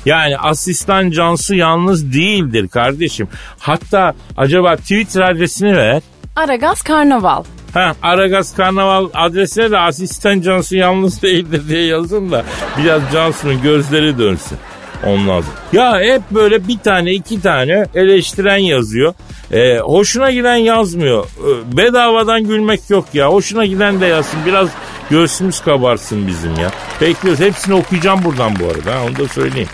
Yani 0.06 0.38
asistan 0.38 1.10
Cansu 1.10 1.54
yalnız 1.54 2.12
değildir 2.12 2.68
kardeşim. 2.68 3.28
Hatta 3.58 4.14
acaba 4.36 4.76
Twitter 4.76 5.20
adresini 5.20 5.76
ver. 5.76 6.02
Aragaz 6.36 6.82
Karnaval. 6.82 7.44
Ha 7.74 7.94
Aragaz 8.02 8.56
Karnaval 8.56 9.08
adresine 9.14 9.70
de 9.70 9.78
asistan 9.78 10.40
Cansu 10.40 10.76
yalnız 10.76 11.22
değildir 11.22 11.62
diye 11.68 11.84
yazın 11.84 12.30
da 12.30 12.44
biraz 12.78 13.02
Cansu'nun 13.12 13.62
gözleri 13.62 14.18
dönsün. 14.18 14.58
Ondan. 15.06 15.42
Ya 15.72 16.00
hep 16.00 16.22
böyle 16.30 16.68
bir 16.68 16.78
tane 16.78 17.12
iki 17.12 17.42
tane 17.42 17.86
eleştiren 17.94 18.56
yazıyor. 18.56 19.14
Ee, 19.52 19.78
hoşuna 19.78 20.30
giden 20.30 20.56
yazmıyor. 20.56 21.24
Ee, 21.24 21.76
bedavadan 21.76 22.44
gülmek 22.44 22.80
yok 22.90 23.04
ya. 23.14 23.28
Hoşuna 23.28 23.66
giden 23.66 24.00
de 24.00 24.06
yazsın. 24.06 24.40
Biraz 24.46 24.68
göğsümüz 25.10 25.60
kabarsın 25.60 26.26
bizim 26.26 26.54
ya. 26.54 26.70
Bekliyoruz. 27.00 27.40
Hepsini 27.40 27.74
okuyacağım 27.74 28.24
buradan 28.24 28.58
bu 28.60 28.64
arada. 28.64 28.94
Ha, 28.94 29.04
onu 29.04 29.16
da 29.18 29.28
söyleyeyim. 29.28 29.68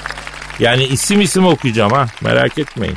Yani 0.58 0.84
isim 0.84 1.20
isim 1.20 1.46
okuyacağım 1.46 1.92
ha. 1.92 2.06
Merak 2.20 2.58
etmeyin. 2.58 2.96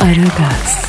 Aragaz, 0.00 0.84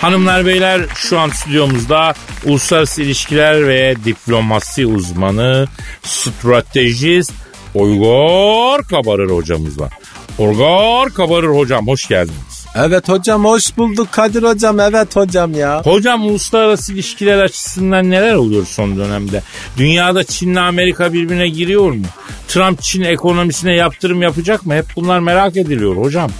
Hanımlar 0.00 0.46
beyler 0.46 0.80
şu 0.94 1.18
an 1.18 1.28
stüdyomuzda 1.28 2.14
uluslararası 2.44 3.02
ilişkiler 3.02 3.68
ve 3.68 3.96
diplomasi 4.04 4.86
uzmanı, 4.86 5.68
stratejist 6.02 7.32
Uygar 7.74 8.82
Kabarır 8.82 9.30
hocamız 9.30 9.80
var. 9.80 9.92
Uygar 10.38 11.10
Kabarır 11.14 11.48
hocam 11.48 11.86
hoş 11.86 12.08
geldiniz. 12.08 12.66
Evet 12.74 13.08
hocam 13.08 13.44
hoş 13.44 13.76
bulduk 13.76 14.12
Kadir 14.12 14.42
hocam 14.42 14.80
evet 14.80 15.16
hocam 15.16 15.54
ya. 15.54 15.82
Hocam 15.84 16.26
uluslararası 16.26 16.92
ilişkiler 16.92 17.38
açısından 17.38 18.10
neler 18.10 18.34
oluyor 18.34 18.66
son 18.66 18.96
dönemde? 18.96 19.42
Dünyada 19.76 20.24
Çin'le 20.24 20.56
Amerika 20.56 21.12
birbirine 21.12 21.48
giriyor 21.48 21.92
mu? 21.92 22.04
Trump 22.48 22.82
Çin 22.82 23.02
ekonomisine 23.02 23.74
yaptırım 23.74 24.22
yapacak 24.22 24.66
mı? 24.66 24.74
Hep 24.74 24.86
bunlar 24.96 25.20
merak 25.20 25.56
ediliyor 25.56 25.96
hocam. 25.96 26.30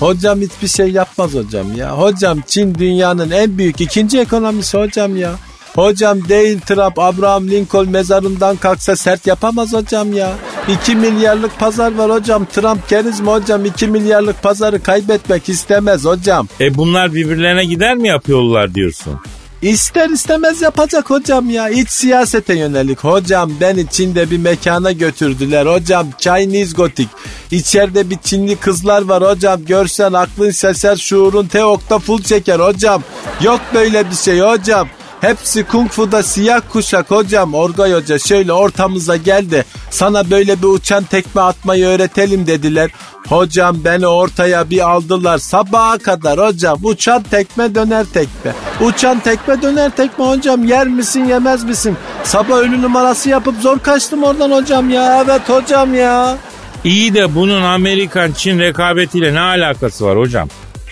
Hocam 0.00 0.40
hiçbir 0.40 0.68
şey 0.68 0.88
yapmaz 0.90 1.34
hocam 1.34 1.76
ya. 1.76 1.98
Hocam 1.98 2.40
Çin 2.46 2.74
dünyanın 2.74 3.30
en 3.30 3.58
büyük 3.58 3.80
ikinci 3.80 4.20
ekonomisi 4.20 4.78
hocam 4.78 5.16
ya. 5.16 5.30
Hocam 5.74 6.28
değil 6.28 6.60
Trump 6.60 6.98
Abraham 6.98 7.48
Lincoln 7.48 7.88
mezarından 7.88 8.56
kalksa 8.56 8.96
sert 8.96 9.26
yapamaz 9.26 9.72
hocam 9.72 10.12
ya. 10.12 10.32
2 10.68 10.96
milyarlık 10.96 11.58
pazar 11.58 11.94
var 11.94 12.10
hocam. 12.10 12.46
Trump 12.46 12.88
keriz 12.88 13.20
mi 13.20 13.30
hocam 13.30 13.64
2 13.64 13.86
milyarlık 13.86 14.42
pazarı 14.42 14.82
kaybetmek 14.82 15.48
istemez 15.48 16.04
hocam. 16.04 16.48
E 16.60 16.74
bunlar 16.74 17.14
birbirlerine 17.14 17.64
gider 17.64 17.96
mi 17.96 18.08
yapıyorlar 18.08 18.74
diyorsun? 18.74 19.20
İster 19.62 20.10
istemez 20.10 20.62
yapacak 20.62 21.10
hocam 21.10 21.50
ya. 21.50 21.68
İç 21.68 21.90
siyasete 21.90 22.54
yönelik. 22.54 23.04
Hocam 23.04 23.52
beni 23.60 23.86
Çin'de 23.90 24.30
bir 24.30 24.38
mekana 24.38 24.92
götürdüler. 24.92 25.66
Hocam 25.66 26.06
Chinese 26.18 26.76
Gothic. 26.76 27.08
İçeride 27.50 28.10
bir 28.10 28.18
Çinli 28.18 28.56
kızlar 28.56 29.02
var 29.02 29.22
hocam. 29.22 29.64
Görsen 29.64 30.12
aklın 30.12 30.50
seser 30.50 30.96
şuurun 30.96 31.46
teokta 31.46 31.98
full 31.98 32.22
çeker 32.22 32.60
hocam. 32.60 33.02
Yok 33.42 33.60
böyle 33.74 34.10
bir 34.10 34.16
şey 34.16 34.40
hocam. 34.40 34.88
Hepsi 35.24 35.64
kung 35.64 35.88
fu'da 35.90 36.22
siyah 36.22 36.60
kuşak 36.72 37.10
hocam. 37.10 37.54
Orgay 37.54 37.92
Hoca 37.92 38.18
şöyle 38.18 38.52
ortamıza 38.52 39.16
geldi. 39.16 39.64
Sana 39.90 40.30
böyle 40.30 40.62
bir 40.62 40.66
uçan 40.66 41.04
tekme 41.04 41.40
atmayı 41.40 41.86
öğretelim 41.86 42.46
dediler. 42.46 42.90
Hocam 43.28 43.76
beni 43.84 44.06
ortaya 44.06 44.70
bir 44.70 44.90
aldılar 44.90 45.38
sabaha 45.38 45.98
kadar 45.98 46.38
hocam. 46.38 46.78
Uçan 46.82 47.22
tekme 47.22 47.74
döner 47.74 48.04
tekme. 48.04 48.52
Uçan 48.80 49.20
tekme 49.20 49.62
döner 49.62 49.90
tekme 49.90 50.24
hocam. 50.24 50.64
Yer 50.64 50.86
misin 50.86 51.24
yemez 51.24 51.64
misin? 51.64 51.96
Sabah 52.24 52.56
ölü 52.56 52.82
numarası 52.82 53.28
yapıp 53.28 53.54
zor 53.60 53.78
kaçtım 53.78 54.22
oradan 54.22 54.50
hocam 54.50 54.90
ya. 54.90 55.24
Evet 55.24 55.48
hocam 55.48 55.94
ya. 55.94 56.36
İyi 56.84 57.14
de 57.14 57.34
bunun 57.34 57.62
Amerikan-Çin 57.62 58.58
rekabetiyle 58.58 59.34
ne 59.34 59.40
alakası 59.40 60.04
var 60.04 60.18
hocam? 60.18 60.48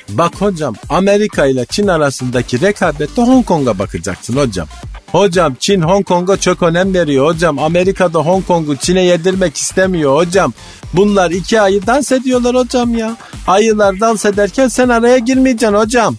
Bak 0.09 0.35
hocam 0.41 0.75
Amerika 0.89 1.47
ile 1.47 1.65
Çin 1.71 1.87
arasındaki 1.89 2.61
rekabette 2.61 3.23
Hong 3.23 3.47
Kong'a 3.47 3.79
bakacaksın 3.79 4.37
hocam. 4.37 4.69
Hocam 5.13 5.55
Çin 5.61 5.81
Hong 5.81 6.07
Kong'a 6.07 6.37
çok 6.37 6.63
önem 6.63 6.95
veriyor 6.95 7.27
hocam. 7.27 7.59
Amerika'da 7.59 8.19
Hong 8.19 8.47
Kong'u 8.47 8.77
Çin'e 8.77 9.03
yedirmek 9.03 9.57
istemiyor 9.57 10.17
hocam. 10.17 10.53
Bunlar 10.93 11.31
iki 11.31 11.61
ayı 11.61 11.87
dans 11.87 12.13
ediyorlar 12.13 12.57
hocam 12.57 12.95
ya. 12.99 13.17
Ayılar 13.47 14.01
dans 14.01 14.25
ederken 14.25 14.69
sen 14.69 14.89
araya 14.89 15.19
girmeyeceksin 15.19 15.77
hocam. 15.77 16.17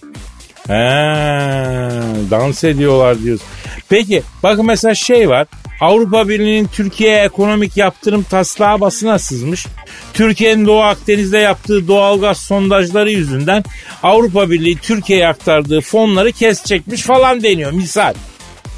He, 0.66 0.72
dans 2.30 2.64
ediyorlar 2.64 3.22
diyorsun. 3.22 3.46
Peki 3.88 4.22
bakın 4.42 4.66
mesela 4.66 4.94
şey 4.94 5.28
var. 5.28 5.46
Avrupa 5.80 6.28
Birliği'nin 6.28 6.66
Türkiye'ye 6.66 7.24
ekonomik 7.24 7.76
yaptırım 7.76 8.22
taslağı 8.22 8.80
basına 8.80 9.18
sızmış. 9.18 9.66
Türkiye'nin 10.12 10.66
Doğu 10.66 10.82
Akdeniz'de 10.82 11.38
yaptığı 11.38 11.88
doğalgaz 11.88 12.38
sondajları 12.38 13.10
yüzünden 13.10 13.64
Avrupa 14.02 14.50
Birliği 14.50 14.78
Türkiye'ye 14.78 15.28
aktardığı 15.28 15.80
fonları 15.80 16.32
kesecekmiş 16.32 17.02
falan 17.02 17.42
deniyor 17.42 17.72
misal. 17.72 18.14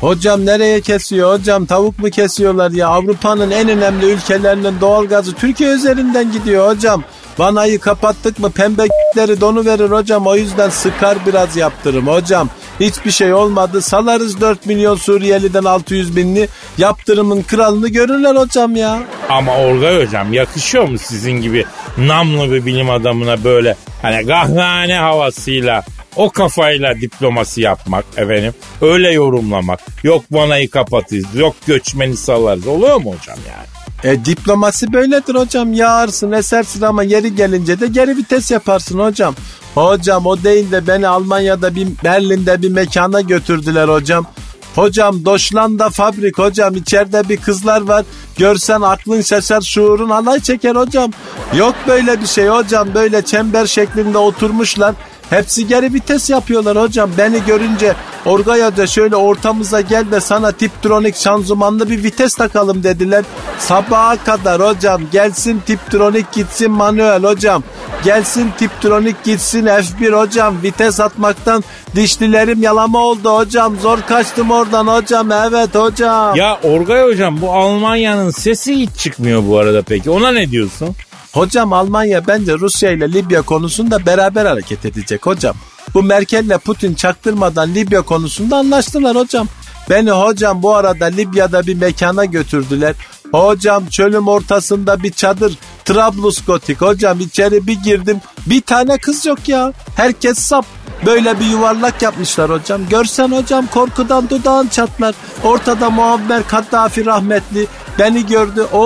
Hocam 0.01 0.47
nereye 0.47 0.81
kesiyor 0.81 1.38
hocam 1.38 1.66
tavuk 1.66 1.99
mu 1.99 2.11
kesiyorlar 2.11 2.71
ya 2.71 2.88
Avrupa'nın 2.88 3.51
en 3.51 3.69
önemli 3.69 4.07
ülkelerinin 4.07 4.81
doğalgazı 4.81 5.33
Türkiye 5.35 5.71
üzerinden 5.71 6.33
gidiyor 6.33 6.69
hocam. 6.69 7.04
Vanayı 7.38 7.79
kapattık 7.79 8.38
mı 8.38 8.50
pembeleri 8.50 9.40
donu 9.40 9.65
verir 9.65 9.90
hocam 9.90 10.27
o 10.27 10.37
yüzden 10.37 10.71
sıkar 10.71 11.19
biraz 11.27 11.57
yaptırım 11.57 12.07
hocam. 12.07 12.50
Hiçbir 12.81 13.10
şey 13.10 13.35
olmadı 13.35 13.83
salarız 13.83 14.40
4 14.40 14.66
milyon 14.66 14.96
Suriyeliden 14.96 15.64
600 15.64 16.16
binli 16.16 16.48
yaptırımın 16.79 17.42
kralını 17.42 17.88
görürler 17.88 18.37
hocam 18.37 18.77
ya. 18.77 19.02
Ama 19.29 19.56
Orgay 19.56 20.06
hocam 20.06 20.33
yakışıyor 20.33 20.88
mu 20.88 20.98
sizin 20.98 21.33
gibi 21.33 21.64
namlı 21.98 22.52
bir 22.52 22.66
bilim 22.66 22.90
adamına 22.90 23.44
böyle 23.44 23.77
hani 24.02 24.27
kahvehane 24.27 24.94
havasıyla 24.94 25.85
o 26.16 26.31
kafayla 26.31 27.00
diplomasi 27.00 27.60
yapmak 27.60 28.04
efendim. 28.16 28.54
Öyle 28.81 29.12
yorumlamak. 29.12 29.81
Yok 30.02 30.24
vanayı 30.31 30.70
kapatırız. 30.70 31.35
Yok 31.35 31.56
göçmeni 31.66 32.16
salarız. 32.16 32.66
Oluyor 32.66 32.96
mu 32.96 33.14
hocam 33.14 33.38
yani? 33.48 33.66
E 34.05 34.25
diplomasi 34.25 34.92
böyledir 34.92 35.35
hocam. 35.35 35.73
Yağarsın 35.73 36.33
esersin 36.33 36.83
ama 36.83 37.03
yeri 37.03 37.35
gelince 37.35 37.81
de 37.81 37.87
geri 37.87 38.17
vites 38.17 38.51
yaparsın 38.51 38.99
hocam. 38.99 39.35
Hocam 39.75 40.27
o 40.27 40.42
değil 40.42 40.71
de 40.71 40.87
beni 40.87 41.09
Almanya'da 41.09 41.75
bir 41.75 41.88
Berlin'de 42.05 42.63
bir 42.63 42.71
mekana 42.71 43.21
götürdüler 43.21 43.88
hocam. 43.88 44.27
Hocam 44.75 45.25
Doşlanda 45.25 45.90
fabrik 45.90 46.38
hocam 46.38 46.77
içeride 46.77 47.29
bir 47.29 47.37
kızlar 47.37 47.81
var. 47.81 48.05
Görsen 48.37 48.81
aklın 48.81 49.21
şaşar 49.21 49.61
şuurun 49.61 50.11
alay 50.11 50.40
çeker 50.40 50.77
hocam. 50.77 51.11
Yok 51.55 51.75
böyle 51.87 52.21
bir 52.21 52.27
şey 52.27 52.49
hocam 52.49 52.88
böyle 52.94 53.23
çember 53.23 53.67
şeklinde 53.67 54.19
oturmuşlar. 54.19 54.94
Hepsi 55.31 55.67
geri 55.67 55.92
vites 55.94 56.31
yapıyorlar 56.31 56.81
hocam. 56.81 57.11
Beni 57.19 57.44
görünce 57.47 57.94
Orgay 58.27 58.62
Hoca 58.62 58.87
şöyle 58.87 59.16
ortamıza 59.16 59.81
gel 59.81 60.10
de 60.10 60.20
sana 60.20 60.52
Tiptronic 60.52 61.18
şanzımanlı 61.18 61.90
bir 61.90 62.04
vites 62.04 62.35
takalım 62.35 62.83
dediler. 62.83 63.24
Sabaha 63.58 64.24
kadar 64.24 64.62
hocam 64.62 65.02
gelsin 65.12 65.62
Tiptronic 65.66 66.24
gitsin 66.33 66.70
manuel 66.70 67.22
hocam. 67.22 67.62
Gelsin 68.04 68.50
Tiptronic 68.58 69.14
gitsin 69.24 69.66
F1 69.66 70.12
hocam. 70.12 70.62
Vites 70.62 71.00
atmaktan 71.00 71.64
dişlilerim 71.96 72.62
yalama 72.62 72.98
oldu 72.98 73.31
hocam. 73.31 73.77
Zor 73.81 73.98
kaçtım 74.02 74.50
oradan 74.50 74.87
hocam. 74.87 75.33
Evet 75.33 75.74
hocam. 75.74 76.37
Ya 76.37 76.58
Orgay 76.62 77.02
hocam 77.02 77.40
bu 77.40 77.52
Almanya'nın 77.52 78.31
sesi 78.31 78.74
hiç 78.74 78.90
çıkmıyor 78.98 79.42
bu 79.48 79.58
arada 79.58 79.83
peki. 79.83 80.10
Ona 80.10 80.33
ne 80.33 80.50
diyorsun? 80.50 80.88
Hocam 81.33 81.72
Almanya 81.72 82.27
bence 82.27 82.52
Rusya 82.52 82.90
ile 82.90 83.12
Libya 83.12 83.42
konusunda 83.42 84.06
beraber 84.06 84.46
hareket 84.46 84.85
edecek 84.85 85.27
hocam. 85.27 85.56
Bu 85.94 86.02
Merkel 86.02 86.44
ile 86.44 86.58
Putin 86.58 86.94
çaktırmadan 86.94 87.74
Libya 87.74 88.02
konusunda 88.02 88.56
anlaştılar 88.56 89.16
hocam. 89.16 89.48
Beni 89.90 90.10
hocam 90.10 90.62
bu 90.62 90.74
arada 90.74 91.04
Libya'da 91.04 91.66
bir 91.66 91.74
mekana 91.74 92.24
götürdüler. 92.24 92.94
Hocam 93.32 93.87
çölüm 93.87 94.28
ortasında 94.28 95.02
bir 95.02 95.12
çadır. 95.12 95.58
Trablusgotik 95.84 96.80
hocam 96.80 97.20
içeri 97.20 97.66
bir 97.66 97.82
girdim. 97.82 98.20
Bir 98.46 98.60
tane 98.60 98.98
kız 98.98 99.26
yok 99.26 99.48
ya. 99.48 99.72
Herkes 99.96 100.38
sap. 100.38 100.66
Böyle 101.07 101.40
bir 101.40 101.44
yuvarlak 101.44 102.03
yapmışlar 102.03 102.51
hocam. 102.51 102.88
Görsen 102.90 103.29
hocam 103.29 103.67
korkudan 103.67 104.31
dudağın 104.31 104.69
çatlar. 104.69 105.15
Ortada 105.44 105.90
Muammer 105.90 106.49
Kaddafi 106.49 107.07
rahmetli. 107.07 107.67
Beni 107.99 108.27
gördü. 108.27 108.67
O 108.73 108.79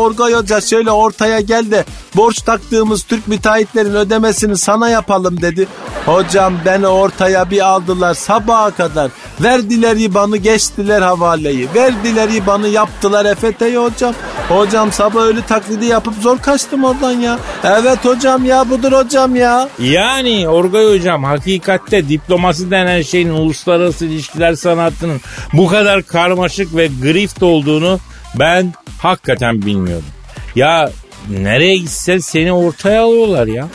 Orgay 0.00 0.34
Hoca 0.34 0.60
şöyle 0.60 0.90
ortaya 0.90 1.40
gel 1.40 1.70
de 1.70 1.84
borç 2.16 2.42
taktığımız 2.42 3.02
Türk 3.02 3.28
müteahhitlerin 3.28 3.94
ödemesini 3.94 4.56
sana 4.56 4.88
yapalım 4.88 5.42
dedi. 5.42 5.68
Hocam 6.06 6.54
beni 6.64 6.86
ortaya 6.86 7.50
bir 7.50 7.60
aldılar 7.60 8.14
sabaha 8.14 8.70
kadar. 8.70 9.10
Verdiler 9.40 9.96
IBAN'ı 9.96 10.36
geçtiler 10.36 11.02
havaleyi. 11.02 11.68
Verdiler 11.74 12.28
IBAN'ı 12.28 12.68
yaptılar 12.68 13.24
EFT'yi 13.24 13.76
hocam. 13.76 14.14
Hocam 14.48 14.92
sabah 14.92 15.22
ölü 15.22 15.42
taklidi 15.42 15.84
yapıp 15.84 16.14
zor 16.14 16.38
kaçtım 16.38 16.84
oradan 16.84 17.12
ya. 17.12 17.38
Evet 17.64 18.04
hocam 18.04 18.44
ya 18.44 18.70
budur 18.70 18.92
hocam 18.92 19.36
ya. 19.36 19.68
Yani 19.78 20.48
Orgay 20.48 20.98
hocam 20.98 21.24
hakikatte 21.24 22.08
diplomasi 22.08 22.70
denen 22.70 23.02
şeyin 23.02 23.28
uluslararası 23.28 24.04
ilişkiler 24.06 24.54
sanatının 24.54 25.20
bu 25.52 25.68
kadar 25.68 26.02
karmaşık 26.02 26.76
ve 26.76 26.88
grift 27.02 27.42
olduğunu 27.42 27.98
ben 28.34 28.74
hakikaten 28.98 29.62
bilmiyordum. 29.62 30.08
Ya 30.54 30.90
nereye 31.30 31.76
gitsen 31.76 32.18
seni 32.18 32.52
ortaya 32.52 33.02
alıyorlar 33.02 33.46
ya. 33.46 33.68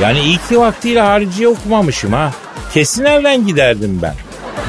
Yani 0.00 0.20
iyi 0.20 0.38
ki 0.48 0.60
vaktiyle 0.60 1.00
hariciye 1.00 1.48
okumamışım 1.48 2.12
ha. 2.12 2.32
Kesin 2.74 3.04
evden 3.04 3.46
giderdim 3.46 3.98
ben. 4.02 4.14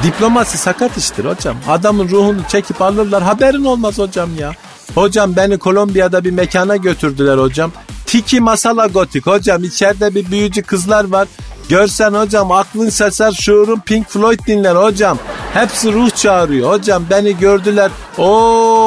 Diplomasi 0.02 0.58
sakat 0.58 0.96
iştir 0.96 1.24
hocam. 1.24 1.56
Adamın 1.68 2.08
ruhunu 2.08 2.40
çekip 2.48 2.82
alırlar 2.82 3.22
haberin 3.22 3.64
olmaz 3.64 3.98
hocam 3.98 4.30
ya. 4.38 4.52
Hocam 4.94 5.36
beni 5.36 5.58
Kolombiya'da 5.58 6.24
bir 6.24 6.30
mekana 6.30 6.76
götürdüler 6.76 7.38
hocam. 7.38 7.72
Tiki 8.06 8.40
Masala 8.40 8.86
Gotik 8.86 9.26
hocam 9.26 9.64
içeride 9.64 10.14
bir 10.14 10.30
büyücü 10.30 10.62
kızlar 10.62 11.04
var. 11.04 11.28
Görsen 11.68 12.12
hocam 12.12 12.52
aklın 12.52 12.88
seser 12.88 13.32
şuurun 13.32 13.80
Pink 13.80 14.08
Floyd 14.08 14.40
dinler 14.46 14.74
hocam. 14.74 15.18
Hepsi 15.54 15.92
ruh 15.92 16.10
çağırıyor. 16.10 16.72
Hocam 16.72 17.04
beni 17.10 17.38
gördüler. 17.38 17.90
O 18.18 18.28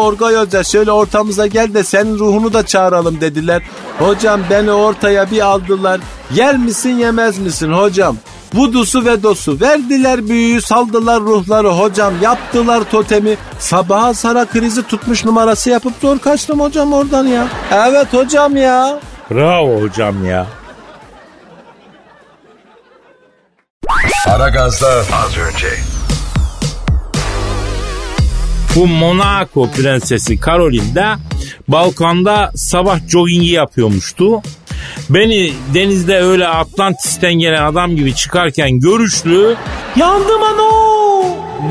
Orgay 0.05 0.35
Hoca 0.35 0.63
şöyle 0.63 0.91
ortamıza 0.91 1.47
gel 1.47 1.73
de 1.73 1.83
senin 1.83 2.19
ruhunu 2.19 2.53
da 2.53 2.65
çağıralım 2.65 3.21
dediler. 3.21 3.63
Hocam 3.99 4.41
beni 4.49 4.71
ortaya 4.71 5.31
bir 5.31 5.41
aldılar. 5.41 6.01
Yer 6.35 6.57
misin 6.57 6.97
yemez 6.97 7.37
misin 7.37 7.71
hocam? 7.71 8.17
Vudusu 8.53 9.05
ve 9.05 9.23
dosu 9.23 9.59
verdiler 9.61 10.27
büyüyü 10.29 10.61
saldılar 10.61 11.21
ruhları 11.21 11.69
hocam 11.69 12.13
yaptılar 12.21 12.83
totemi 12.91 13.37
sabaha 13.59 14.13
sara 14.13 14.45
krizi 14.45 14.87
tutmuş 14.87 15.25
numarası 15.25 15.69
yapıp 15.69 15.93
zor 16.01 16.19
kaçtım 16.19 16.59
hocam 16.59 16.93
oradan 16.93 17.27
ya. 17.27 17.47
Evet 17.71 18.13
hocam 18.13 18.57
ya. 18.57 18.99
Bravo 19.31 19.81
hocam 19.81 20.25
ya. 20.25 20.47
Aragaz'da 24.27 24.87
az 24.87 25.37
önce. 25.37 25.67
Bu 28.75 28.87
Monaco 28.87 29.69
prensesi 29.71 30.39
Caroline 30.39 30.95
de 30.95 31.05
balkonda 31.67 32.51
sabah 32.55 32.99
joggingi 33.07 33.47
yapıyormuştu. 33.47 34.41
Beni 35.13 35.53
denizde 35.73 36.17
öyle 36.19 36.47
Atlantis'ten 36.47 37.33
gelen 37.33 37.63
adam 37.63 37.95
gibi 37.95 38.15
çıkarken 38.15 38.79
görüşlü 38.79 39.55
Yandım 39.95 40.43
ano. 40.43 40.71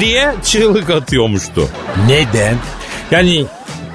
diye 0.01 0.35
çığlık 0.45 0.91
atıyormuştu. 0.91 1.69
Neden? 2.09 2.55
Yani 3.11 3.45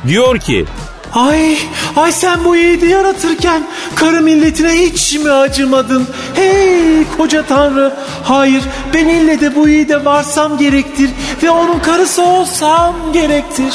diyor 0.07 0.37
ki 0.39 0.65
Ay, 1.13 1.57
ay 1.95 2.11
sen 2.11 2.45
bu 2.45 2.55
yiğidi 2.55 2.85
yaratırken 2.85 3.67
karı 3.95 4.21
milletine 4.21 4.71
hiç 4.71 5.13
mi 5.13 5.31
acımadın? 5.31 6.07
Hey 6.33 7.03
koca 7.17 7.43
tanrı, 7.45 7.93
hayır 8.23 8.63
ben 8.93 9.07
ille 9.07 9.41
de 9.41 9.55
bu 9.55 9.67
yiğide 9.69 10.05
varsam 10.05 10.57
gerektir 10.57 11.09
ve 11.43 11.49
onun 11.49 11.79
karısı 11.79 12.23
olsam 12.23 12.95
gerektir. 13.13 13.73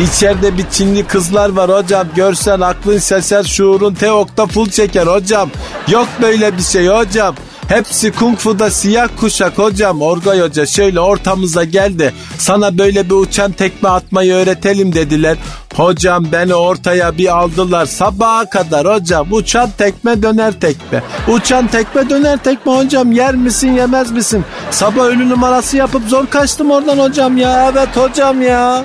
İçeride 0.00 0.58
bir 0.58 0.66
Çinli 0.70 1.06
kızlar 1.06 1.48
var 1.48 1.70
hocam. 1.70 2.06
Görsen 2.16 2.60
aklın 2.60 2.98
seser 2.98 3.44
şuurun 3.44 3.94
teokta 3.94 4.46
full 4.46 4.70
çeker 4.70 5.06
hocam. 5.06 5.50
Yok 5.88 6.08
böyle 6.22 6.56
bir 6.56 6.62
şey 6.62 6.88
hocam. 6.88 7.34
Hepsi 7.68 8.12
kung 8.12 8.38
fu'da 8.38 8.70
siyah 8.70 9.08
kuşak 9.20 9.58
hocam. 9.58 10.02
Orgay 10.02 10.40
Hoca 10.40 10.66
şöyle 10.66 11.00
ortamıza 11.00 11.64
geldi. 11.64 12.14
Sana 12.38 12.78
böyle 12.78 13.10
bir 13.10 13.14
uçan 13.14 13.52
tekme 13.52 13.88
atmayı 13.88 14.34
öğretelim 14.34 14.94
dediler. 14.94 15.36
Hocam 15.74 16.26
beni 16.32 16.54
ortaya 16.54 17.18
bir 17.18 17.36
aldılar 17.38 17.86
sabaha 17.86 18.50
kadar 18.50 18.86
hocam. 18.86 19.26
Uçan 19.30 19.70
tekme 19.78 20.22
döner 20.22 20.60
tekme. 20.60 21.02
Uçan 21.28 21.66
tekme 21.66 22.10
döner 22.10 22.38
tekme 22.38 22.76
hocam. 22.76 23.12
Yer 23.12 23.34
misin 23.34 23.72
yemez 23.72 24.10
misin? 24.12 24.44
Sabah 24.70 25.04
ölü 25.04 25.28
numarası 25.28 25.76
yapıp 25.76 26.08
zor 26.08 26.26
kaçtım 26.26 26.70
oradan 26.70 26.98
hocam 26.98 27.36
ya. 27.36 27.70
Evet 27.72 27.96
hocam 27.96 28.42
ya. 28.42 28.84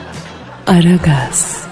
Aragaz. 0.67 1.66